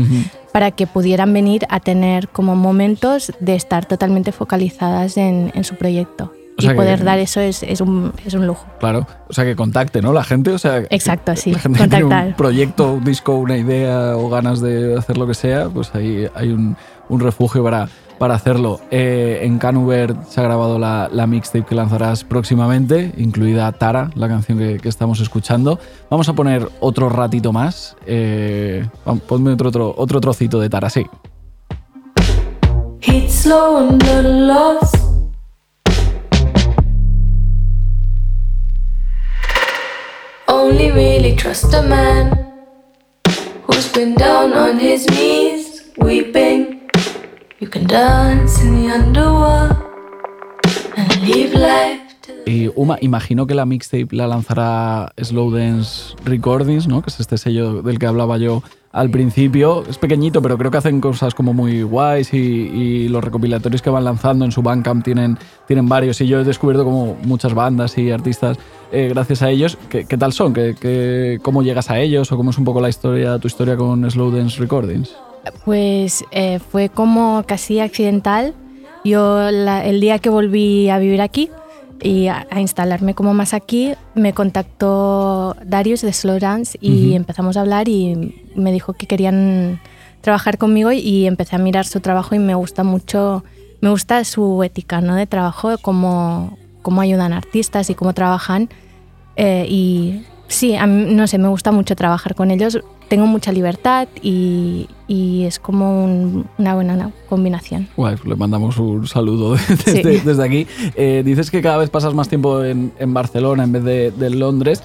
para 0.53 0.71
que 0.71 0.85
pudieran 0.85 1.33
venir 1.33 1.65
a 1.69 1.79
tener 1.79 2.29
como 2.29 2.55
momentos 2.55 3.31
de 3.39 3.55
estar 3.55 3.85
totalmente 3.85 4.31
focalizadas 4.31 5.17
en, 5.17 5.51
en 5.55 5.63
su 5.63 5.75
proyecto. 5.75 6.31
O 6.57 6.61
sea 6.61 6.71
y 6.71 6.73
que- 6.73 6.77
poder 6.81 7.03
dar 7.03 7.19
eso 7.19 7.39
es, 7.39 7.61
es, 7.63 7.81
un, 7.81 8.11
es 8.25 8.33
un 8.33 8.47
lujo. 8.47 8.65
Claro, 8.79 9.05
o 9.29 9.33
sea 9.33 9.43
que 9.45 9.55
contacte, 9.55 10.01
¿no? 10.01 10.11
La 10.13 10.23
gente, 10.23 10.51
o 10.51 10.57
sea, 10.57 10.79
Exacto, 10.89 11.35
sí, 11.35 11.51
la 11.51 11.59
gente 11.59 11.79
tiene 11.87 12.03
un 12.03 12.09
contactar. 12.09 12.35
proyecto, 12.35 12.93
un 12.93 13.03
disco, 13.03 13.35
una 13.35 13.57
idea 13.57 14.17
o 14.17 14.27
ganas 14.29 14.59
de 14.61 14.97
hacer 14.97 15.17
lo 15.17 15.27
que 15.27 15.33
sea, 15.35 15.69
pues 15.69 15.93
ahí 15.93 16.27
hay 16.33 16.49
un, 16.49 16.75
un 17.09 17.19
refugio 17.19 17.63
para, 17.63 17.87
para 18.17 18.33
hacerlo. 18.33 18.79
Eh, 18.89 19.41
en 19.43 19.59
Canuber 19.59 20.15
se 20.27 20.39
ha 20.39 20.43
grabado 20.43 20.79
la, 20.79 21.09
la 21.11 21.27
mixtape 21.27 21.63
que 21.63 21.75
lanzarás 21.75 22.23
próximamente, 22.23 23.13
incluida 23.17 23.71
Tara, 23.73 24.09
la 24.15 24.27
canción 24.27 24.57
que, 24.57 24.77
que 24.77 24.89
estamos 24.89 25.19
escuchando. 25.19 25.79
Vamos 26.09 26.27
a 26.27 26.33
poner 26.33 26.67
otro 26.79 27.09
ratito 27.09 27.53
más. 27.53 27.95
Eh, 28.07 28.83
ponme 29.27 29.51
otro, 29.51 29.69
otro, 29.69 29.93
otro 29.95 30.19
trocito 30.21 30.59
de 30.59 30.69
Tara, 30.71 30.89
sí. 30.89 31.05
Heat 33.01 33.29
slow 33.29 33.77
and 33.77 35.06
Only 40.57 40.89
really 40.89 41.35
trust 41.35 41.71
a 41.75 41.83
man 41.83 42.33
who's 43.67 43.87
been 43.93 44.15
down 44.15 44.53
on 44.53 44.79
his 44.79 45.05
knees, 45.07 45.83
weeping. 45.99 46.81
You 47.59 47.69
can 47.69 47.85
dance 47.85 48.59
in 48.63 48.73
the 48.81 48.89
underworld 48.91 49.77
and 50.97 51.53
life. 51.53 52.01
Y 52.47 52.71
Uma, 52.75 52.97
imagino 53.01 53.45
que 53.45 53.53
la 53.53 53.67
mixtape 53.67 54.07
la 54.15 54.25
lanzará 54.25 55.13
Slow 55.21 55.51
Dance 55.51 56.15
Recordings, 56.25 56.87
¿no? 56.87 57.03
Que 57.03 57.11
es 57.11 57.19
este 57.19 57.37
sello 57.37 57.83
del 57.83 57.99
que 57.99 58.07
hablaba 58.07 58.39
yo 58.39 58.63
al 58.97 59.11
principio. 59.11 59.83
Es 59.87 59.99
pequeñito, 59.99 60.41
pero 60.41 60.57
creo 60.57 60.71
que 60.71 60.79
hacen 60.79 60.99
cosas 60.99 61.35
como 61.35 61.53
muy 61.53 61.83
guays 61.83 62.33
y, 62.33 63.07
los 63.09 63.23
recopilatorios 63.23 63.81
que 63.81 63.91
van 63.91 64.03
lanzando 64.03 64.43
en 64.43 64.51
su 64.51 64.63
Bandcamp 64.63 65.05
tienen, 65.05 65.37
tienen 65.67 65.87
varios. 65.87 66.19
Y 66.19 66.27
yo 66.27 66.39
he 66.39 66.43
descubierto 66.43 66.83
como 66.83 67.15
muchas 67.23 67.53
bandas 67.53 67.95
y 67.97 68.09
artistas 68.09 68.57
eh, 68.91 69.09
gracias 69.13 69.43
a 69.43 69.51
ellos. 69.51 69.77
¿Qué, 69.89 70.03
tal 70.05 70.33
son? 70.33 70.51
¿Qué, 70.51 70.75
qué, 70.79 71.39
cómo 71.43 71.61
llegas 71.61 71.91
a 71.91 71.99
ellos? 71.99 72.31
¿O 72.31 72.37
cómo 72.37 72.49
es 72.49 72.57
un 72.57 72.65
poco 72.65 72.81
la 72.81 72.89
historia, 72.89 73.37
tu 73.37 73.47
historia 73.47 73.77
con 73.77 74.09
Slow 74.09 74.31
Dance 74.31 74.59
Recordings? 74.59 75.15
Pues 75.63 76.25
eh, 76.31 76.59
fue 76.59 76.89
como 76.89 77.43
casi 77.45 77.79
accidental. 77.79 78.55
Yo 79.05 79.47
el 79.47 80.01
día 80.01 80.17
que 80.17 80.29
volví 80.29 80.89
a 80.89 80.97
vivir 80.97 81.21
aquí 81.21 81.51
y 82.01 82.27
a, 82.27 82.47
a 82.49 82.61
instalarme 82.61 83.13
como 83.13 83.33
más 83.33 83.53
aquí, 83.53 83.93
me 84.15 84.33
contactó 84.33 85.55
Darius 85.65 86.01
de 86.01 86.13
Slow 86.13 86.39
Dance 86.39 86.77
y 86.81 87.13
empezamos 87.13 87.57
a 87.57 87.61
hablar 87.61 87.87
y 87.87 88.45
me 88.55 88.71
dijo 88.71 88.93
que 88.93 89.07
querían 89.07 89.79
trabajar 90.21 90.57
conmigo 90.57 90.91
y 90.91 91.25
empecé 91.25 91.55
a 91.55 91.59
mirar 91.59 91.85
su 91.85 91.99
trabajo 91.99 92.35
y 92.35 92.39
me 92.39 92.55
gusta 92.55 92.83
mucho, 92.83 93.43
me 93.81 93.89
gusta 93.89 94.23
su 94.25 94.63
ética 94.63 95.01
¿no? 95.01 95.15
de 95.15 95.27
trabajo, 95.27 95.77
cómo, 95.81 96.57
cómo 96.81 97.01
ayudan 97.01 97.33
a 97.33 97.37
artistas 97.37 97.89
y 97.89 97.95
cómo 97.95 98.13
trabajan. 98.13 98.69
Eh, 99.35 99.65
y 99.69 100.23
sí, 100.47 100.75
a 100.75 100.85
mí, 100.87 101.13
no 101.13 101.27
sé, 101.27 101.37
me 101.37 101.47
gusta 101.47 101.71
mucho 101.71 101.95
trabajar 101.95 102.35
con 102.35 102.51
ellos. 102.51 102.79
Tengo 103.07 103.25
mucha 103.25 103.53
libertad 103.53 104.07
y, 104.21 104.89
y 105.07 105.43
es 105.45 105.59
como 105.59 106.03
un- 106.03 106.45
una 106.57 106.75
buena 106.75 107.11
combinación. 107.29 107.87
Guay, 107.95 108.15
pues 108.17 108.27
le 108.27 108.35
mandamos 108.35 108.77
un 108.77 109.07
saludo 109.07 109.55
desde, 109.85 110.03
Sí. 110.17 110.21
desde 110.25 110.43
aquí. 110.43 110.67
Eh, 110.95 111.21
dices 111.25 111.49
que 111.49 111.61
cada 111.61 111.77
vez 111.77 111.89
pasas 111.89 112.13
más 112.13 112.27
tiempo 112.27 112.63
en, 112.63 112.91
en 112.99 113.13
Barcelona 113.13 113.63
en 113.63 113.71
vez 113.71 113.83
de, 113.85 114.11
de 114.11 114.29
Londres. 114.29 114.83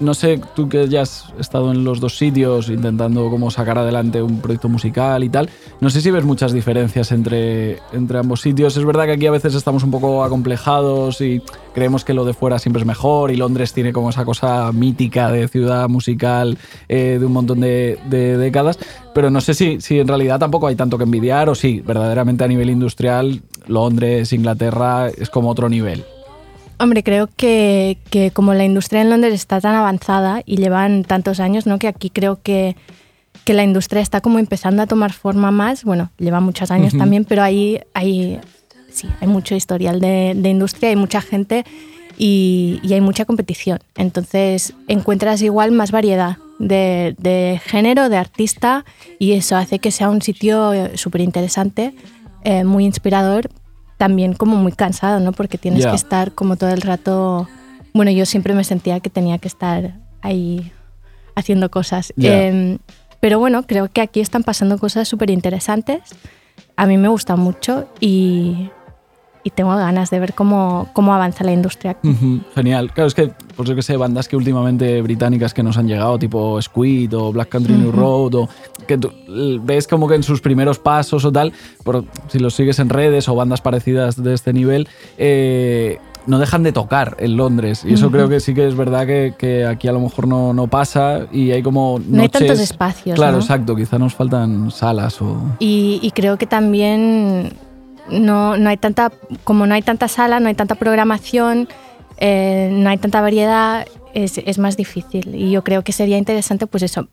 No 0.00 0.14
sé, 0.14 0.40
tú 0.54 0.68
que 0.68 0.88
ya 0.88 1.02
has 1.02 1.32
estado 1.38 1.70
en 1.70 1.84
los 1.84 2.00
dos 2.00 2.16
sitios 2.16 2.68
intentando 2.68 3.30
sacar 3.50 3.78
adelante 3.78 4.22
un 4.22 4.40
proyecto 4.40 4.68
musical 4.68 5.22
y 5.24 5.28
tal, 5.28 5.48
no 5.80 5.90
sé 5.90 6.00
si 6.00 6.10
ves 6.10 6.24
muchas 6.24 6.52
diferencias 6.52 7.12
entre, 7.12 7.78
entre 7.92 8.18
ambos 8.18 8.40
sitios. 8.40 8.76
Es 8.76 8.84
verdad 8.84 9.04
que 9.04 9.12
aquí 9.12 9.26
a 9.26 9.30
veces 9.30 9.54
estamos 9.54 9.82
un 9.82 9.90
poco 9.90 10.24
acomplejados 10.24 11.20
y 11.20 11.42
creemos 11.74 12.04
que 12.04 12.14
lo 12.14 12.24
de 12.24 12.34
fuera 12.34 12.58
siempre 12.58 12.80
es 12.80 12.86
mejor 12.86 13.30
y 13.30 13.36
Londres 13.36 13.72
tiene 13.72 13.92
como 13.92 14.10
esa 14.10 14.24
cosa 14.24 14.72
mítica 14.72 15.30
de 15.30 15.48
ciudad 15.48 15.88
musical 15.88 16.58
eh, 16.88 17.18
de 17.20 17.26
un 17.26 17.32
montón 17.32 17.60
de, 17.60 17.98
de 18.08 18.36
décadas, 18.36 18.78
pero 19.14 19.30
no 19.30 19.40
sé 19.40 19.54
si, 19.54 19.80
si 19.80 19.98
en 19.98 20.08
realidad 20.08 20.38
tampoco 20.38 20.66
hay 20.66 20.76
tanto 20.76 20.98
que 20.98 21.04
envidiar 21.04 21.48
o 21.48 21.54
si 21.54 21.80
verdaderamente 21.80 22.44
a 22.44 22.48
nivel 22.48 22.70
industrial 22.70 23.42
Londres, 23.66 24.32
Inglaterra 24.32 25.08
es 25.08 25.30
como 25.30 25.50
otro 25.50 25.68
nivel. 25.68 26.04
Hombre, 26.82 27.04
creo 27.04 27.28
que, 27.36 27.98
que 28.10 28.32
como 28.32 28.54
la 28.54 28.64
industria 28.64 29.02
en 29.02 29.10
Londres 29.10 29.34
está 29.34 29.60
tan 29.60 29.76
avanzada 29.76 30.42
y 30.44 30.56
llevan 30.56 31.04
tantos 31.04 31.38
años, 31.38 31.64
¿no? 31.64 31.78
que 31.78 31.86
aquí 31.86 32.10
creo 32.10 32.40
que, 32.42 32.74
que 33.44 33.54
la 33.54 33.62
industria 33.62 34.02
está 34.02 34.20
como 34.20 34.40
empezando 34.40 34.82
a 34.82 34.88
tomar 34.88 35.12
forma 35.12 35.52
más. 35.52 35.84
Bueno, 35.84 36.10
lleva 36.18 36.40
muchos 36.40 36.72
años 36.72 36.88
Ujú. 36.88 36.98
también, 36.98 37.24
pero 37.24 37.44
ahí 37.44 37.78
hay, 37.94 38.40
sí, 38.90 39.06
hay 39.20 39.28
mucho 39.28 39.54
historial 39.54 40.00
de, 40.00 40.32
de 40.34 40.48
industria, 40.48 40.88
hay 40.88 40.96
mucha 40.96 41.20
gente 41.20 41.64
y, 42.18 42.80
y 42.82 42.94
hay 42.94 43.00
mucha 43.00 43.26
competición. 43.26 43.78
Entonces 43.94 44.74
encuentras 44.88 45.40
igual 45.40 45.70
más 45.70 45.92
variedad 45.92 46.38
de, 46.58 47.14
de 47.16 47.60
género, 47.64 48.08
de 48.08 48.16
artista 48.16 48.84
y 49.20 49.34
eso 49.34 49.56
hace 49.56 49.78
que 49.78 49.92
sea 49.92 50.10
un 50.10 50.20
sitio 50.20 50.72
súper 50.96 51.20
interesante, 51.20 51.94
eh, 52.42 52.64
muy 52.64 52.84
inspirador, 52.86 53.50
también 54.02 54.32
como 54.32 54.56
muy 54.56 54.72
cansado, 54.72 55.20
¿no? 55.20 55.30
Porque 55.30 55.58
tienes 55.58 55.86
que 55.86 55.94
estar 55.94 56.32
como 56.32 56.56
todo 56.56 56.70
el 56.70 56.80
rato... 56.80 57.48
Bueno, 57.94 58.10
yo 58.10 58.26
siempre 58.26 58.52
me 58.52 58.64
sentía 58.64 58.98
que 58.98 59.10
tenía 59.10 59.38
que 59.38 59.46
estar 59.46 59.94
ahí 60.22 60.72
haciendo 61.36 61.70
cosas. 61.70 62.12
Em, 62.16 62.78
pero 63.20 63.38
bueno, 63.38 63.64
creo 63.64 63.88
que 63.92 64.00
aquí 64.00 64.18
están 64.18 64.42
pasando 64.42 64.76
cosas 64.76 65.06
súper 65.06 65.30
interesantes. 65.30 66.00
A 66.74 66.86
mí 66.86 66.98
me 66.98 67.06
gusta 67.06 67.36
mucho 67.36 67.86
y, 68.00 68.70
y 69.44 69.50
tengo 69.50 69.74
ganas 69.76 70.10
de 70.10 70.20
ver 70.20 70.34
cómo, 70.34 70.88
cómo 70.92 71.14
avanza 71.14 71.42
la 71.44 71.52
industria. 71.52 71.96
Ujú, 72.04 72.40
Genial. 72.54 72.92
Claro, 72.92 73.08
es 73.08 73.14
que, 73.14 73.32
pues 73.56 73.68
yo 73.68 73.74
que 73.74 73.82
sé, 73.82 73.96
bandas 73.96 74.28
que 74.28 74.36
últimamente 74.36 75.02
británicas 75.02 75.52
que 75.52 75.62
nos 75.62 75.76
han 75.76 75.88
llegado, 75.88 76.18
tipo 76.18 76.60
Squid 76.62 77.16
o 77.16 77.32
Black 77.32 77.48
Country 77.48 77.74
New. 77.74 77.90
Road, 77.92 78.34
o 78.36 78.48
que 78.86 78.98
tú 78.98 79.12
ves 79.62 79.88
como 79.88 80.06
que 80.08 80.14
en 80.14 80.22
sus 80.22 80.40
primeros 80.40 80.78
pasos 80.78 81.24
o 81.24 81.32
tal, 81.32 81.52
por, 81.84 82.04
si 82.28 82.38
los 82.38 82.54
sigues 82.54 82.78
en 82.78 82.88
redes 82.88 83.28
o 83.28 83.34
bandas 83.34 83.60
parecidas 83.60 84.22
de 84.22 84.34
este 84.34 84.52
nivel, 84.52 84.86
eh, 85.18 85.98
no 86.24 86.38
dejan 86.38 86.62
de 86.62 86.70
tocar 86.70 87.16
en 87.18 87.36
Londres. 87.36 87.84
Y 87.84 87.94
eso 87.94 88.08
creo 88.12 88.28
que 88.28 88.38
sí 88.38 88.54
que 88.54 88.68
es 88.68 88.76
verdad 88.76 89.08
que, 89.08 89.34
que 89.36 89.66
aquí 89.66 89.88
a 89.88 89.92
lo 89.92 89.98
mejor 89.98 90.28
no, 90.28 90.52
no 90.54 90.68
pasa 90.68 91.26
y 91.32 91.50
hay 91.50 91.64
como 91.64 91.98
No 92.06 92.22
hay 92.22 92.28
tantos 92.28 92.50
noches- 92.50 92.70
espacios, 92.70 93.16
Claro, 93.16 93.32
¿no? 93.32 93.38
exacto. 93.40 93.74
Quizá 93.74 93.98
nos 93.98 94.14
faltan 94.14 94.70
salas 94.70 95.20
o... 95.20 95.36
Y, 95.58 95.98
y 96.00 96.12
creo 96.12 96.36
que 96.38 96.46
también 96.46 97.54
no, 98.10 98.56
no 98.56 98.68
hay 98.70 98.76
tanta, 98.76 99.12
como 99.44 99.66
no 99.66 99.74
hay 99.74 99.82
tanta 99.82 100.08
sala, 100.08 100.40
no 100.40 100.48
hay 100.48 100.54
tanta 100.54 100.74
programación, 100.74 101.68
eh, 102.18 102.70
no 102.72 102.90
hay 102.90 102.98
tanta 102.98 103.20
variedad, 103.20 103.86
es, 104.14 104.38
es 104.38 104.58
más 104.58 104.76
difícil. 104.76 105.34
Y 105.34 105.50
yo 105.50 105.64
creo 105.64 105.82
que 105.82 105.92
sería 105.92 106.18
interesante, 106.18 106.66
pues 106.66 106.82
eso, 106.82 107.08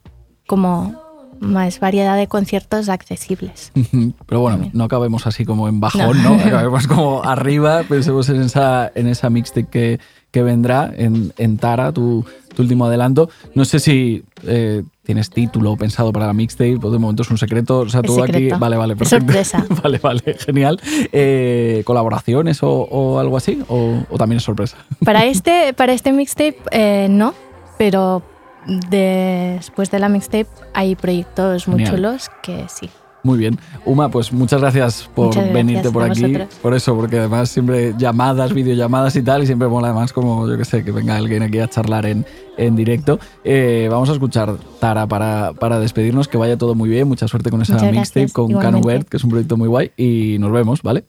como 0.47 0.95
más 1.39 1.79
variedad 1.79 2.17
de 2.17 2.27
conciertos 2.27 2.89
accesibles. 2.89 3.71
Pero 4.25 4.41
bueno, 4.41 4.69
no 4.73 4.83
acabemos 4.83 5.25
así 5.25 5.45
como 5.45 5.67
en 5.67 5.79
bajón, 5.79 6.21
No. 6.21 6.35
¿no? 6.35 6.43
Acabemos 6.45 6.87
como 6.87 7.23
arriba, 7.23 7.83
pensemos 7.87 8.29
en 8.29 8.41
esa, 8.41 8.91
en 8.95 9.07
esa 9.07 9.29
mixtape 9.29 9.67
que, 9.69 9.99
que 10.31 10.43
vendrá, 10.43 10.91
en, 10.95 11.33
en 11.37 11.57
Tara, 11.57 11.91
tu, 11.91 12.25
tu 12.53 12.61
último 12.61 12.85
adelanto. 12.85 13.29
No 13.55 13.65
sé 13.65 13.79
si 13.79 14.23
eh, 14.45 14.83
tienes 15.09 15.31
título 15.31 15.75
pensado 15.75 16.13
para 16.13 16.27
la 16.27 16.33
mixtape, 16.33 16.77
o 16.83 16.91
de 16.91 16.99
momento 16.99 17.23
es 17.23 17.31
un 17.31 17.39
secreto. 17.39 17.79
O 17.79 17.89
sea, 17.89 18.03
tú 18.03 18.21
aquí. 18.21 18.49
Vale, 18.49 18.77
vale, 18.77 18.95
perfecto. 18.95 19.25
sorpresa. 19.25 19.65
vale, 19.83 19.97
vale, 19.97 20.21
genial. 20.37 20.79
Eh, 21.11 21.81
¿Colaboraciones 21.83 22.61
o, 22.61 22.69
o 22.69 23.17
algo 23.17 23.35
así? 23.35 23.59
O, 23.69 24.03
o 24.07 24.17
también 24.19 24.37
es 24.37 24.43
sorpresa? 24.43 24.77
Para 25.03 25.25
este, 25.33 25.73
para 25.73 25.93
este 25.93 26.13
mixtape, 26.13 26.59
eh, 26.69 27.07
no, 27.09 27.33
pero 27.79 28.21
después 28.67 29.89
de 29.89 29.97
la 29.97 30.09
mixtape 30.09 30.47
hay 30.75 30.95
proyectos 30.95 31.67
muy 31.67 31.85
chulos 31.85 32.29
que 32.43 32.67
sí. 32.69 32.87
Muy 33.21 33.37
bien. 33.37 33.59
Uma, 33.85 34.09
pues 34.09 34.31
muchas 34.31 34.61
gracias 34.61 35.09
por 35.13 35.27
Muchas 35.27 35.43
gracias 35.43 35.53
venirte 35.53 35.91
por 35.91 36.03
aquí. 36.03 36.21
vosotros. 36.21 36.55
Por 36.61 36.73
eso, 36.73 36.95
porque 36.95 37.19
además 37.19 37.49
siempre 37.49 37.93
llamadas, 37.97 38.53
videollamadas 38.53 39.15
y 39.17 39.21
tal, 39.21 39.43
y 39.43 39.45
siempre 39.45 39.67
mola 39.67 39.87
además 39.89 40.13
como, 40.13 40.47
yo 40.47 40.57
que 40.57 40.63
sé, 40.63 40.83
que 40.85 40.91
venga 40.91 41.17
alguien 41.17 41.43
aquí 41.43 41.59
a 41.59 41.67
charlar 41.69 42.05
en, 42.05 42.25
en 42.57 42.75
directo. 42.77 43.19
Eh, 43.43 43.87
vamos 43.91 44.09
a 44.09 44.13
escuchar 44.13 44.55
Tara 44.79 45.05
para, 45.05 45.51
para 45.53 45.79
despedirnos, 45.79 46.27
que 46.29 46.37
vaya 46.37 46.57
todo 46.57 46.75
muy 46.75 46.89
bien. 46.89 47.07
Mucha 47.09 47.27
suerte 47.27 47.49
con 47.49 47.61
esa 47.61 47.73
Muchas 47.73 47.91
mixtape, 47.91 48.19
gracias, 48.21 48.33
con 48.33 48.51
igualmente. 48.51 48.77
Canu 48.81 48.87
Bert, 48.87 49.09
que 49.09 49.17
es 49.17 49.23
un 49.23 49.29
proyecto 49.31 49.57
muy 49.57 49.67
guay, 49.67 49.91
y 49.97 50.37
nos 50.39 50.51
vemos, 50.51 50.81
¿vale? 50.81 51.03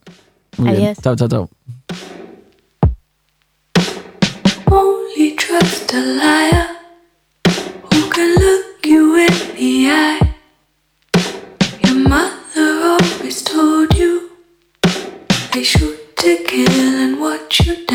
Muy 0.57 0.69
bien. 0.71 0.83
Adiós. 0.83 0.97
Chao, 1.01 1.15
chao, 1.15 1.27
chao. 1.29 1.49
Only 4.69 5.35
trust 5.37 5.93
a 5.93 5.99
liar 6.01 6.67
who 7.89 8.09
can 8.09 8.35
look 8.35 8.85
you 8.85 9.15
in 9.15 9.27
the 9.55 9.91
eye. 9.91 10.20
To 16.21 16.37
kill 16.43 16.69
and 16.69 17.19
what 17.19 17.59
you 17.61 17.83
die, 17.87 17.90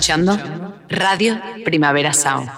escuchando 0.00 0.38
Radio 0.88 1.38
Primavera 1.62 2.14
Sound. 2.14 2.48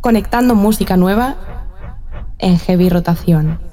Conectando 0.00 0.56
música 0.56 0.96
nueva 0.96 1.36
en 2.40 2.58
heavy 2.58 2.88
rotación. 2.88 3.67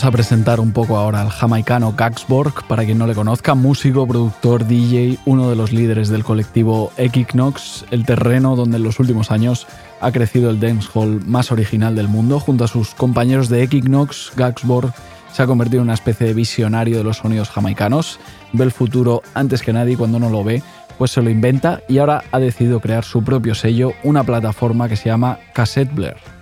Vamos 0.00 0.14
a 0.14 0.16
presentar 0.16 0.60
un 0.60 0.72
poco 0.72 0.96
ahora 0.96 1.20
al 1.20 1.28
jamaicano 1.28 1.92
Gaxborg, 1.92 2.66
para 2.66 2.86
quien 2.86 2.96
no 2.96 3.06
le 3.06 3.14
conozca, 3.14 3.54
músico, 3.54 4.06
productor, 4.06 4.66
DJ, 4.66 5.18
uno 5.26 5.50
de 5.50 5.56
los 5.56 5.74
líderes 5.74 6.08
del 6.08 6.24
colectivo 6.24 6.90
Equinox, 6.96 7.84
el 7.90 8.06
terreno 8.06 8.56
donde 8.56 8.78
en 8.78 8.82
los 8.82 8.98
últimos 8.98 9.30
años 9.30 9.66
ha 10.00 10.10
crecido 10.10 10.48
el 10.48 10.58
dancehall 10.58 11.22
más 11.26 11.52
original 11.52 11.96
del 11.96 12.08
mundo. 12.08 12.40
Junto 12.40 12.64
a 12.64 12.68
sus 12.68 12.94
compañeros 12.94 13.50
de 13.50 13.62
Equinox, 13.62 14.32
Gaxborg 14.36 14.90
se 15.34 15.42
ha 15.42 15.46
convertido 15.46 15.82
en 15.82 15.88
una 15.88 15.94
especie 15.94 16.28
de 16.28 16.32
visionario 16.32 16.96
de 16.96 17.04
los 17.04 17.18
sonidos 17.18 17.50
jamaicanos. 17.50 18.18
Ve 18.54 18.64
el 18.64 18.72
futuro 18.72 19.20
antes 19.34 19.60
que 19.60 19.74
nadie 19.74 19.98
cuando 19.98 20.18
no 20.18 20.30
lo 20.30 20.42
ve, 20.42 20.62
pues 20.96 21.10
se 21.10 21.20
lo 21.20 21.28
inventa 21.28 21.82
y 21.88 21.98
ahora 21.98 22.24
ha 22.32 22.38
decidido 22.38 22.80
crear 22.80 23.04
su 23.04 23.22
propio 23.22 23.54
sello, 23.54 23.92
una 24.02 24.24
plataforma 24.24 24.88
que 24.88 24.96
se 24.96 25.10
llama 25.10 25.40
Cassette 25.52 25.94
Blair. 25.94 26.39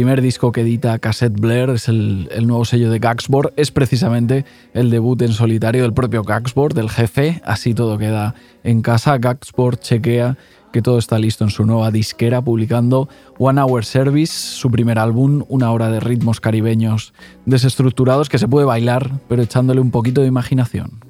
Primer 0.00 0.22
disco 0.22 0.50
que 0.50 0.62
edita 0.62 0.98
Cassette 0.98 1.38
Blair 1.38 1.68
es 1.68 1.86
el, 1.86 2.30
el 2.32 2.46
nuevo 2.46 2.64
sello 2.64 2.90
de 2.90 2.98
Gaxborg, 2.98 3.52
es 3.56 3.70
precisamente 3.70 4.46
el 4.72 4.88
debut 4.88 5.20
en 5.20 5.34
solitario 5.34 5.82
del 5.82 5.92
propio 5.92 6.22
Gaxborg, 6.22 6.72
del 6.72 6.88
jefe, 6.88 7.42
así 7.44 7.74
todo 7.74 7.98
queda 7.98 8.34
en 8.64 8.80
casa. 8.80 9.18
Gaxborg 9.18 9.78
chequea 9.78 10.38
que 10.72 10.80
todo 10.80 10.96
está 10.96 11.18
listo 11.18 11.44
en 11.44 11.50
su 11.50 11.66
nueva 11.66 11.90
disquera, 11.90 12.40
publicando 12.40 13.10
One 13.38 13.60
Hour 13.60 13.84
Service, 13.84 14.32
su 14.32 14.70
primer 14.70 14.98
álbum, 14.98 15.44
una 15.50 15.70
hora 15.70 15.90
de 15.90 16.00
ritmos 16.00 16.40
caribeños 16.40 17.12
desestructurados 17.44 18.30
que 18.30 18.38
se 18.38 18.48
puede 18.48 18.64
bailar, 18.64 19.20
pero 19.28 19.42
echándole 19.42 19.82
un 19.82 19.90
poquito 19.90 20.22
de 20.22 20.28
imaginación. 20.28 21.00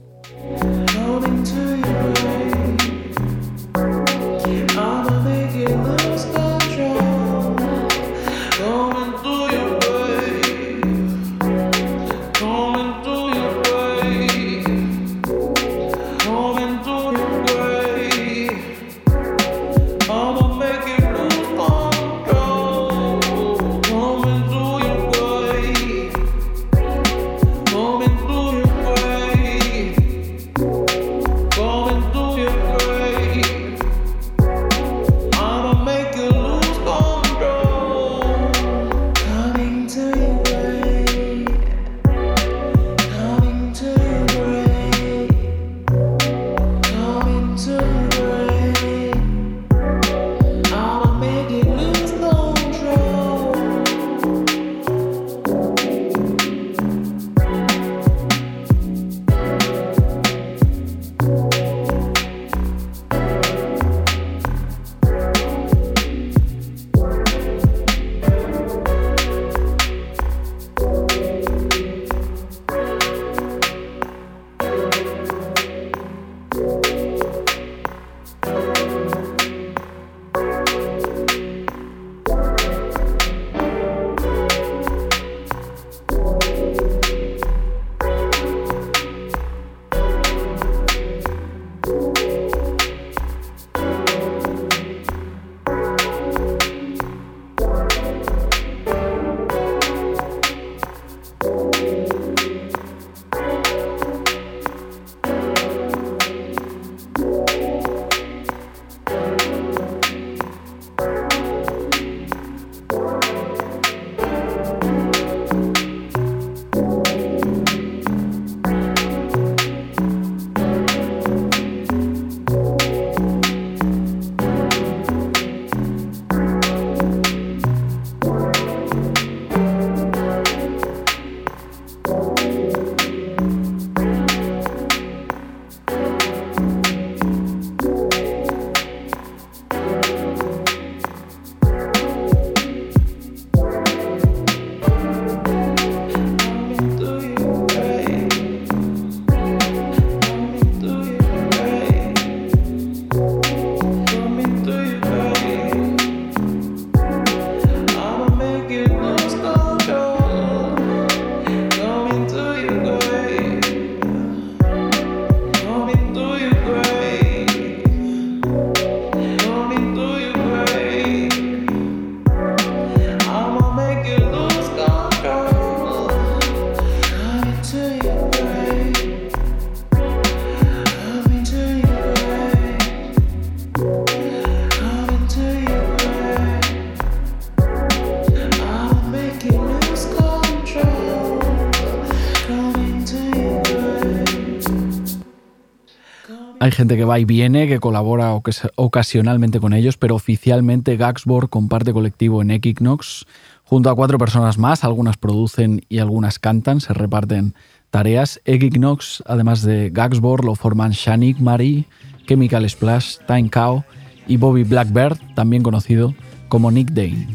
Que 196.89 197.05
va 197.05 197.18
y 197.18 197.24
viene, 197.24 197.68
que 197.68 197.78
colabora 197.78 198.33
ocasionalmente 198.76 199.61
con 199.61 199.72
ellos, 199.72 199.97
pero 199.97 200.14
oficialmente 200.14 200.97
Gaxborg 200.97 201.49
comparte 201.49 201.93
colectivo 201.93 202.43
en 202.43 202.51
Equinox 202.51 203.26
junto 203.64 203.91
a 203.91 203.95
cuatro 203.95 204.18
personas 204.18 204.59
más, 204.59 204.83
algunas 204.83 205.16
producen 205.16 205.85
y 205.89 205.99
algunas 205.99 206.39
cantan, 206.39 206.81
se 206.81 206.93
reparten 206.93 207.55
tareas. 207.91 208.41
Equinox, 208.45 209.22
además 209.26 209.62
de 209.62 209.91
Gaxborg, 209.91 210.45
lo 210.45 210.55
forman 210.55 210.93
Shanik 210.93 211.39
Marie, 211.39 211.85
Chemical 212.26 212.68
Splash, 212.68 213.18
Time 213.26 213.51
Cow 213.51 213.85
y 214.26 214.37
Bobby 214.37 214.64
Blackbird, 214.64 215.18
también 215.35 215.62
conocido 215.62 216.14
como 216.49 216.70
Nick 216.70 216.91
Dane. 216.91 217.28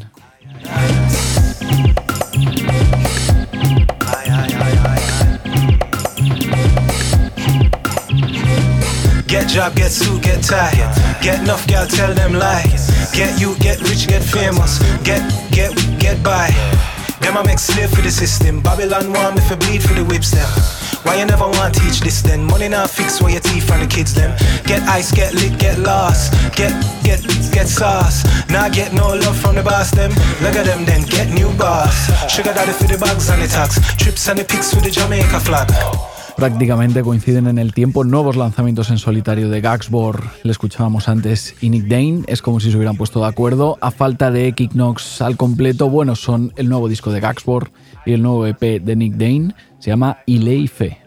Get 9.35 9.49
job, 9.49 9.75
get 9.75 9.91
suit, 9.91 10.23
get 10.23 10.41
tie. 10.41 10.71
Get 11.21 11.41
enough, 11.41 11.67
gal, 11.67 11.85
tell 11.85 12.13
them 12.13 12.31
lies. 12.31 12.87
Get 13.11 13.37
you, 13.37 13.53
get 13.59 13.81
rich, 13.81 14.07
get 14.07 14.23
famous. 14.23 14.79
Get, 15.03 15.19
get, 15.51 15.75
get 15.99 16.23
by. 16.23 16.47
Them 17.19 17.35
I 17.35 17.43
make 17.43 17.59
slave 17.59 17.89
for 17.89 18.01
the 18.01 18.11
system. 18.11 18.61
Babylon 18.61 19.11
want 19.11 19.37
if 19.37 19.49
for 19.49 19.57
bleed 19.57 19.83
for 19.83 19.93
the 19.93 20.05
whips 20.05 20.31
them. 20.31 20.47
Why 21.03 21.19
you 21.19 21.25
never 21.25 21.49
want 21.51 21.75
teach 21.75 21.99
this 21.99 22.21
then? 22.21 22.45
Money 22.45 22.69
now 22.69 22.87
fix 22.87 23.21
where 23.21 23.33
your 23.33 23.41
teeth 23.41 23.69
and 23.71 23.81
the 23.83 23.93
kids 23.93 24.13
them. 24.13 24.31
Get 24.63 24.81
ice, 24.83 25.11
get 25.11 25.33
lit, 25.33 25.59
get 25.59 25.79
lost. 25.79 26.31
Get, 26.55 26.71
get, 27.03 27.19
get 27.51 27.67
sauce. 27.67 28.23
Now 28.49 28.69
get 28.69 28.93
no 28.93 29.19
love 29.19 29.37
from 29.37 29.55
the 29.55 29.63
boss 29.63 29.91
them. 29.91 30.11
Look 30.39 30.55
at 30.55 30.65
them 30.65 30.85
then, 30.85 31.03
get 31.11 31.27
new 31.27 31.51
boss. 31.57 32.07
Sugar 32.31 32.53
daddy 32.53 32.71
for 32.71 32.87
the 32.87 32.97
bags 32.97 33.29
and 33.29 33.41
the 33.41 33.49
tax. 33.49 33.83
Trips 33.97 34.29
and 34.29 34.39
the 34.39 34.45
pics 34.45 34.73
with 34.73 34.85
the 34.85 34.91
Jamaica 34.91 35.41
flag. 35.41 35.67
Prácticamente 36.35 37.01
coinciden 37.01 37.47
en 37.47 37.57
el 37.57 37.73
tiempo. 37.73 38.03
Nuevos 38.03 38.35
lanzamientos 38.35 38.89
en 38.89 38.97
solitario 38.97 39.49
de 39.49 39.61
Gaxbor, 39.61 40.23
le 40.43 40.51
escuchábamos 40.51 41.07
antes, 41.09 41.55
y 41.61 41.69
Nick 41.69 41.85
Dane, 41.85 42.23
es 42.27 42.41
como 42.41 42.59
si 42.59 42.71
se 42.71 42.77
hubieran 42.77 42.97
puesto 42.97 43.21
de 43.21 43.27
acuerdo. 43.27 43.77
A 43.81 43.91
falta 43.91 44.31
de 44.31 44.47
Equinox 44.47 45.21
al 45.21 45.37
completo, 45.37 45.89
bueno, 45.89 46.15
son 46.15 46.53
el 46.55 46.69
nuevo 46.69 46.87
disco 46.87 47.11
de 47.11 47.19
Gaxbor 47.19 47.71
y 48.05 48.13
el 48.13 48.21
nuevo 48.21 48.45
EP 48.45 48.81
de 48.81 48.95
Nick 48.95 49.13
Dane, 49.13 49.55
se 49.79 49.89
llama 49.89 50.17
Ilei 50.25 50.67
Fe. 50.67 50.99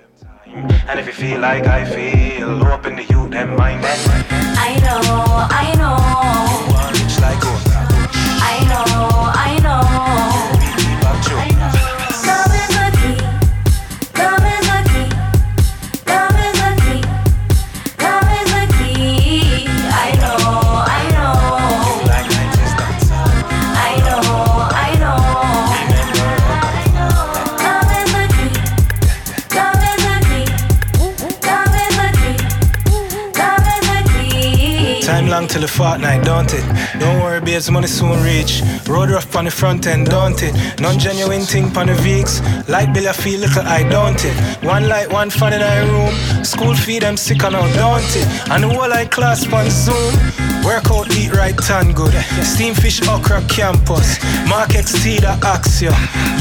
Till 35.48 35.62
the 35.62 35.68
fortnight, 35.68 36.24
don't 36.24 36.52
it? 36.52 36.64
Don't 37.00 37.20
worry, 37.20 37.40
babes, 37.40 37.70
money 37.70 37.86
soon 37.86 38.22
reach. 38.22 38.62
Road 38.86 39.10
rough 39.10 39.34
on 39.36 39.46
the 39.46 39.50
front 39.50 39.86
end, 39.86 40.06
don't 40.08 40.40
it? 40.42 40.54
Non 40.80 40.98
genuine 40.98 41.42
thing 41.42 41.76
on 41.76 41.86
the 41.86 41.94
Vicks. 41.94 42.40
Light 42.68 42.92
bill, 42.92 43.08
I 43.08 43.12
feel 43.12 43.40
little 43.40 43.62
I 43.62 43.82
don't 43.88 44.22
it? 44.24 44.36
One 44.64 44.88
light, 44.88 45.10
one 45.10 45.30
fan 45.30 45.52
in 45.54 45.62
our 45.62 45.84
room. 45.92 46.44
School 46.44 46.74
fee, 46.74 46.98
them 46.98 47.16
sick 47.16 47.42
and 47.42 47.54
out, 47.54 47.74
don't 47.74 48.16
it? 48.16 48.50
And 48.50 48.64
the 48.64 48.68
whole 48.68 48.88
like 48.88 49.10
class 49.10 49.50
on 49.52 49.70
Zoom. 49.70 50.47
Work 50.64 50.90
out, 50.90 51.10
eat 51.16 51.32
right, 51.32 51.56
tan 51.56 51.92
good. 51.92 52.14
Steam 52.42 52.74
fish, 52.74 53.00
okra, 53.08 53.42
campus. 53.48 54.18
Mark 54.48 54.70
XT, 54.70 55.20
the 55.20 55.32
Axia. 55.46 55.92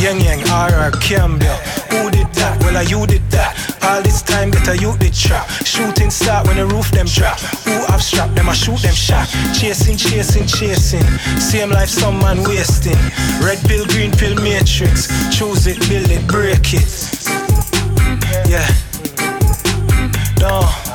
Yang 0.01 0.21
Yang, 0.21 0.41
RR, 0.41 0.91
Cambia. 0.99 1.55
Who 1.91 2.11
did 2.11 2.27
that? 2.33 2.59
Well, 2.61 2.77
I 2.77 2.81
you 2.81 3.05
did 3.07 3.23
that. 3.31 3.55
All 3.83 4.01
this 4.01 4.21
time, 4.21 4.51
a 4.67 4.75
youth 4.75 4.99
did 4.99 5.13
trap. 5.13 5.47
Shooting 5.65 6.09
start 6.09 6.47
when 6.47 6.57
the 6.57 6.65
roof 6.65 6.91
them 6.91 7.07
drop. 7.07 7.39
Who 7.65 7.71
have 7.87 8.03
strap 8.03 8.33
them, 8.35 8.49
I 8.49 8.53
shoot 8.53 8.81
them 8.81 8.93
shot. 8.93 9.27
Chasing, 9.57 9.97
chasing, 9.97 10.45
chasing. 10.45 11.07
Same 11.39 11.69
life 11.69 11.89
some 11.89 12.19
man 12.19 12.43
wasting. 12.43 12.99
Red 13.41 13.59
pill, 13.67 13.85
green 13.87 14.11
pill, 14.11 14.35
matrix. 14.41 15.07
Choose 15.35 15.67
it, 15.67 15.79
build 15.87 16.11
it, 16.11 16.27
break 16.27 16.73
it. 16.73 16.91
Yeah. 18.49 18.67
Don't. 20.35 20.61
Don't. 20.61 20.86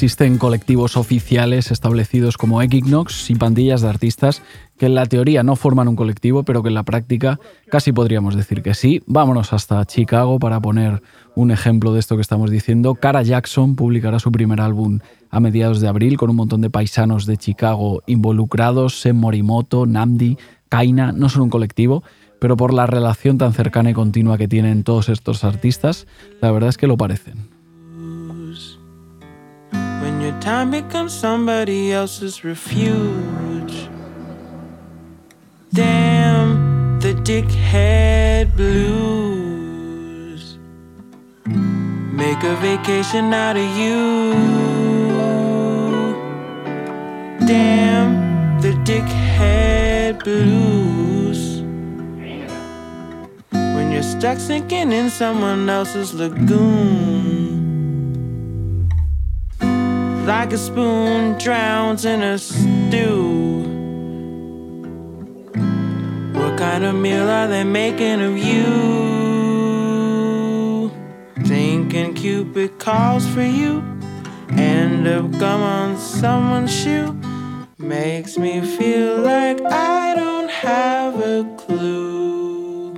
Existen 0.00 0.38
colectivos 0.38 0.96
oficiales 0.96 1.70
establecidos 1.70 2.38
como 2.38 2.62
Equinox 2.62 3.28
y 3.28 3.34
pandillas 3.34 3.82
de 3.82 3.90
artistas 3.90 4.40
que 4.78 4.86
en 4.86 4.94
la 4.94 5.04
teoría 5.04 5.42
no 5.42 5.56
forman 5.56 5.88
un 5.88 5.94
colectivo, 5.96 6.42
pero 6.42 6.62
que 6.62 6.68
en 6.68 6.74
la 6.74 6.84
práctica 6.84 7.38
casi 7.68 7.92
podríamos 7.92 8.34
decir 8.34 8.62
que 8.62 8.72
sí. 8.72 9.02
Vámonos 9.04 9.52
hasta 9.52 9.84
Chicago 9.84 10.38
para 10.38 10.58
poner 10.58 11.02
un 11.34 11.50
ejemplo 11.50 11.92
de 11.92 12.00
esto 12.00 12.16
que 12.16 12.22
estamos 12.22 12.50
diciendo. 12.50 12.94
Cara 12.94 13.22
Jackson 13.22 13.76
publicará 13.76 14.18
su 14.20 14.32
primer 14.32 14.62
álbum 14.62 15.00
a 15.28 15.38
mediados 15.38 15.82
de 15.82 15.88
abril 15.88 16.16
con 16.16 16.30
un 16.30 16.36
montón 16.36 16.62
de 16.62 16.70
paisanos 16.70 17.26
de 17.26 17.36
Chicago 17.36 18.02
involucrados. 18.06 19.02
Sen 19.02 19.16
Morimoto, 19.16 19.84
Namdi, 19.84 20.38
Kaina 20.70 21.12
no 21.12 21.28
son 21.28 21.42
un 21.42 21.50
colectivo, 21.50 22.02
pero 22.40 22.56
por 22.56 22.72
la 22.72 22.86
relación 22.86 23.36
tan 23.36 23.52
cercana 23.52 23.90
y 23.90 23.92
continua 23.92 24.38
que 24.38 24.48
tienen 24.48 24.82
todos 24.82 25.10
estos 25.10 25.44
artistas, 25.44 26.06
la 26.40 26.50
verdad 26.52 26.70
es 26.70 26.78
que 26.78 26.86
lo 26.86 26.96
parecen. 26.96 27.59
Time 30.40 30.70
becomes 30.70 31.12
somebody 31.12 31.92
else's 31.92 32.44
refuge. 32.44 33.90
Damn 35.70 36.98
the 36.98 37.12
dickhead 37.12 38.56
blues. 38.56 40.56
Make 41.44 42.42
a 42.42 42.56
vacation 42.56 43.34
out 43.34 43.58
of 43.58 43.68
you. 43.76 44.32
Damn 47.46 48.62
the 48.62 48.72
dickhead 48.90 50.24
blues. 50.24 51.60
When 53.52 53.92
you're 53.92 54.02
stuck 54.02 54.38
sinking 54.38 54.92
in 54.92 55.10
someone 55.10 55.68
else's 55.68 56.14
lagoon 56.14 57.59
like 60.30 60.52
a 60.52 60.58
spoon 60.58 61.36
drowns 61.38 62.04
in 62.04 62.22
a 62.22 62.38
stew. 62.38 63.64
What 66.38 66.56
kind 66.56 66.84
of 66.84 66.94
meal 66.94 67.28
are 67.28 67.48
they 67.48 67.64
making 67.64 68.20
of 68.28 68.38
you? 68.38 68.70
Thinking 71.50 72.14
Cupid 72.14 72.78
calls 72.78 73.26
for 73.34 73.42
you, 73.42 73.82
end 74.50 75.08
up 75.08 75.26
gum 75.40 75.62
on 75.62 75.96
someone's 75.98 76.72
shoe. 76.80 77.12
Makes 77.78 78.38
me 78.38 78.60
feel 78.60 79.18
like 79.32 79.60
I 79.62 80.14
don't 80.14 80.50
have 80.50 81.14
a 81.18 81.42
clue. 81.58 82.94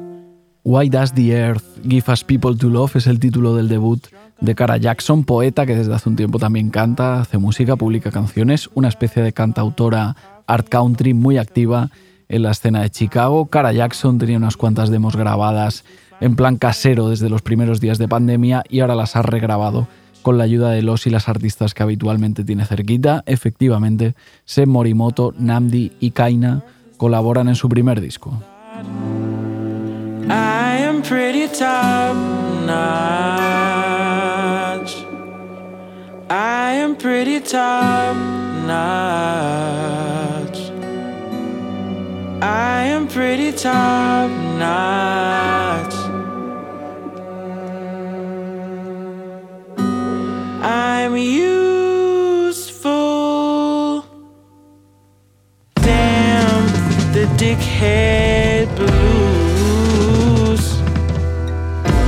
Why 0.65 0.89
Does 0.89 1.13
the 1.13 1.35
Earth 1.35 1.67
Give 1.83 2.07
Us 2.11 2.23
People 2.23 2.59
to 2.59 2.69
Love 2.69 2.97
es 2.97 3.07
el 3.07 3.19
título 3.19 3.57
del 3.57 3.69
debut 3.69 4.03
de 4.43 4.57
Cara 4.57 4.77
Jackson, 4.77 5.25
poeta 5.25 5.65
que 5.67 5.77
desde 5.77 5.95
hace 5.95 6.09
un 6.09 6.17
tiempo 6.17 6.41
también 6.41 6.71
canta, 6.71 7.21
hace 7.21 7.39
música, 7.39 7.77
publica 7.77 8.11
canciones, 8.11 8.69
una 8.75 8.89
especie 8.89 9.23
de 9.23 9.33
cantautora 9.33 10.17
art 10.49 10.69
country 10.69 11.15
muy 11.15 11.39
activa 11.39 11.91
en 12.29 12.43
la 12.43 12.51
escena 12.51 12.83
de 12.83 12.91
Chicago. 12.91 13.47
Cara 13.47 13.73
Jackson 13.73 14.19
tenía 14.19 14.37
unas 14.37 14.57
cuantas 14.57 14.91
demos 14.91 15.15
grabadas 15.15 15.85
en 16.21 16.35
plan 16.35 16.57
casero 16.57 17.09
desde 17.09 17.31
los 17.31 17.41
primeros 17.41 17.81
días 17.81 17.99
de 17.99 18.09
pandemia 18.09 18.65
y 18.69 18.81
ahora 18.81 18.97
las 18.97 19.15
ha 19.15 19.23
regrabado 19.23 19.87
con 20.23 20.39
la 20.39 20.45
ayuda 20.45 20.71
de 20.71 20.83
los 20.83 21.07
y 21.07 21.11
las 21.11 21.29
artistas 21.29 21.73
que 21.73 21.85
habitualmente 21.85 22.43
tiene 22.43 22.67
cerquita. 22.67 23.23
Efectivamente, 23.27 24.15
Sen 24.45 24.69
Morimoto, 24.69 25.35
Namdi 25.39 25.93
y 26.01 26.11
Kaina 26.11 26.65
colaboran 26.97 27.49
en 27.49 27.55
su 27.55 27.69
primer 27.69 28.01
disco. 28.01 28.43
I 30.29 30.85
am. 30.85 31.03
I 36.33 36.73
am 36.77 36.97
pretty 36.97 37.41
top 37.41 38.17
notch. 38.67 38.81
I 42.41 42.85
am 42.85 43.07
pretty 43.07 43.53
top 43.53 44.31
notch. 44.57 45.95
I'm 50.65 51.15
useful. 51.19 52.87
Damn 55.75 56.67
the 57.13 57.27
dickhead 57.37 58.75
blues. 58.75 60.65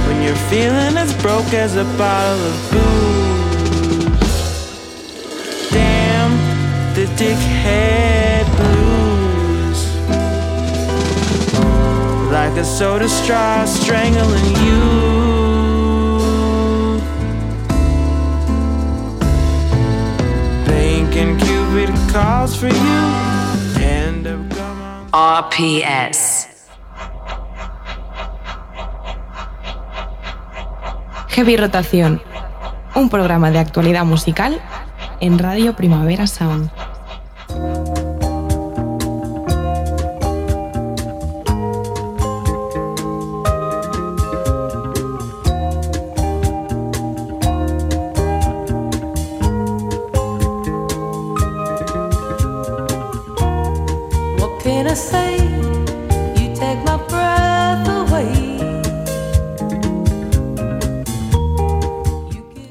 When 0.07 0.23
you're 0.23 0.43
feeling 0.49 0.97
as 0.97 1.13
broke 1.21 1.53
as 1.53 1.77
a 1.77 1.85
bottle 1.99 2.47
of 2.47 2.71
booze. 2.73 3.34
Dickhead 7.17 8.45
blues. 8.57 9.81
Like 12.31 12.57
a 12.59 12.65
soda 12.65 13.09
straw 13.09 13.65
strangling 13.65 14.51
you. 14.67 14.81
Thinking 20.67 21.39
Cupid 21.39 21.91
calls 22.13 22.57
for 22.57 22.69
you. 22.69 23.03
End 23.81 24.27
up 24.27 24.41
coming. 24.57 25.09
RPS. 25.13 26.49
Heavy 31.29 31.57
Rotación, 31.57 32.23
un 32.95 33.09
programa 33.09 33.51
de 33.51 33.59
actualidad 33.59 34.05
musical 34.05 34.61
en 35.21 35.39
Radio 35.39 35.75
Primavera 35.75 36.29
Sound. 36.29 36.71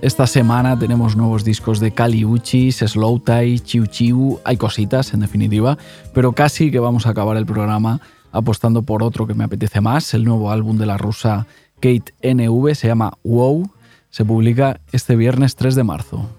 Esta 0.04 0.28
semana 0.28 0.78
tenemos 0.78 1.16
nuevos 1.16 1.46
discos 1.46 1.80
de 1.80 1.92
Kali 1.92 2.26
Uchis, 2.26 2.80
Slow 2.80 3.20
Tie, 3.20 3.58
Chiu 3.60 3.86
Chiu, 3.86 4.38
hay 4.44 4.58
cositas 4.58 5.14
en 5.14 5.22
definitiva, 5.22 5.78
pero 6.14 6.34
casi 6.34 6.72
que 6.72 6.80
vamos 6.80 7.08
a 7.08 7.12
acabar 7.12 7.38
el 7.38 7.46
programa 7.46 8.02
apostando 8.34 8.82
por 8.82 9.02
otro 9.02 9.26
que 9.28 9.34
me 9.34 9.46
apetece 9.46 9.80
más, 9.80 10.14
el 10.14 10.26
nuevo 10.26 10.52
álbum 10.52 10.78
de 10.78 10.88
la 10.88 10.98
rusa 10.98 11.48
Kate 11.76 12.14
NV, 12.22 12.76
se 12.76 12.88
llama 12.88 13.14
Wow, 13.24 13.72
se 14.10 14.26
publica 14.26 14.82
este 14.92 15.16
viernes 15.16 15.56
3 15.56 15.74
de 15.74 15.84
marzo. 15.86 16.30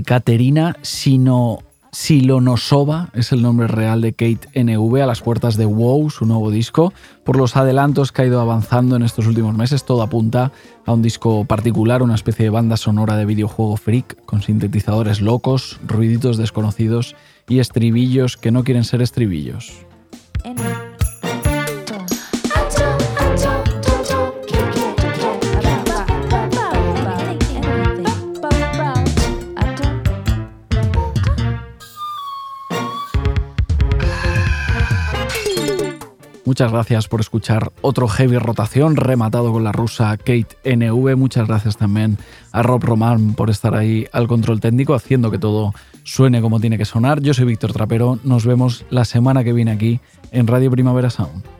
Ekaterina 0.00 0.76
Sino 0.80 1.58
Silonosova 1.92 3.10
es 3.12 3.32
el 3.32 3.42
nombre 3.42 3.66
real 3.66 4.00
de 4.00 4.12
Kate 4.14 4.48
NV 4.54 5.02
a 5.02 5.06
las 5.06 5.20
puertas 5.20 5.58
de 5.58 5.66
WoW, 5.66 6.08
su 6.08 6.24
nuevo 6.24 6.50
disco. 6.50 6.94
Por 7.22 7.36
los 7.36 7.54
adelantos 7.54 8.10
que 8.10 8.22
ha 8.22 8.26
ido 8.26 8.40
avanzando 8.40 8.96
en 8.96 9.02
estos 9.02 9.26
últimos 9.26 9.54
meses, 9.54 9.84
todo 9.84 10.02
apunta 10.02 10.52
a 10.86 10.92
un 10.92 11.02
disco 11.02 11.44
particular, 11.44 12.02
una 12.02 12.14
especie 12.14 12.44
de 12.44 12.50
banda 12.50 12.78
sonora 12.78 13.16
de 13.16 13.26
videojuego 13.26 13.76
freak, 13.76 14.24
con 14.24 14.40
sintetizadores 14.40 15.20
locos, 15.20 15.78
ruiditos 15.86 16.38
desconocidos 16.38 17.14
y 17.46 17.58
estribillos 17.58 18.38
que 18.38 18.52
no 18.52 18.64
quieren 18.64 18.84
ser 18.84 19.02
estribillos. 19.02 19.84
Muchas 36.50 36.72
gracias 36.72 37.06
por 37.06 37.20
escuchar 37.20 37.70
otro 37.80 38.08
heavy 38.08 38.36
rotación 38.36 38.96
rematado 38.96 39.52
con 39.52 39.62
la 39.62 39.70
rusa 39.70 40.16
Kate 40.16 40.48
NV. 40.64 41.16
Muchas 41.16 41.46
gracias 41.46 41.76
también 41.76 42.18
a 42.50 42.64
Rob 42.64 42.82
Roman 42.82 43.34
por 43.34 43.50
estar 43.50 43.76
ahí 43.76 44.08
al 44.10 44.26
control 44.26 44.58
técnico 44.58 44.94
haciendo 44.94 45.30
que 45.30 45.38
todo 45.38 45.72
suene 46.02 46.40
como 46.40 46.58
tiene 46.58 46.76
que 46.76 46.84
sonar. 46.84 47.20
Yo 47.20 47.34
soy 47.34 47.44
Víctor 47.44 47.72
Trapero. 47.72 48.18
Nos 48.24 48.46
vemos 48.46 48.84
la 48.90 49.04
semana 49.04 49.44
que 49.44 49.52
viene 49.52 49.70
aquí 49.70 50.00
en 50.32 50.48
Radio 50.48 50.72
Primavera 50.72 51.08
Sound. 51.08 51.59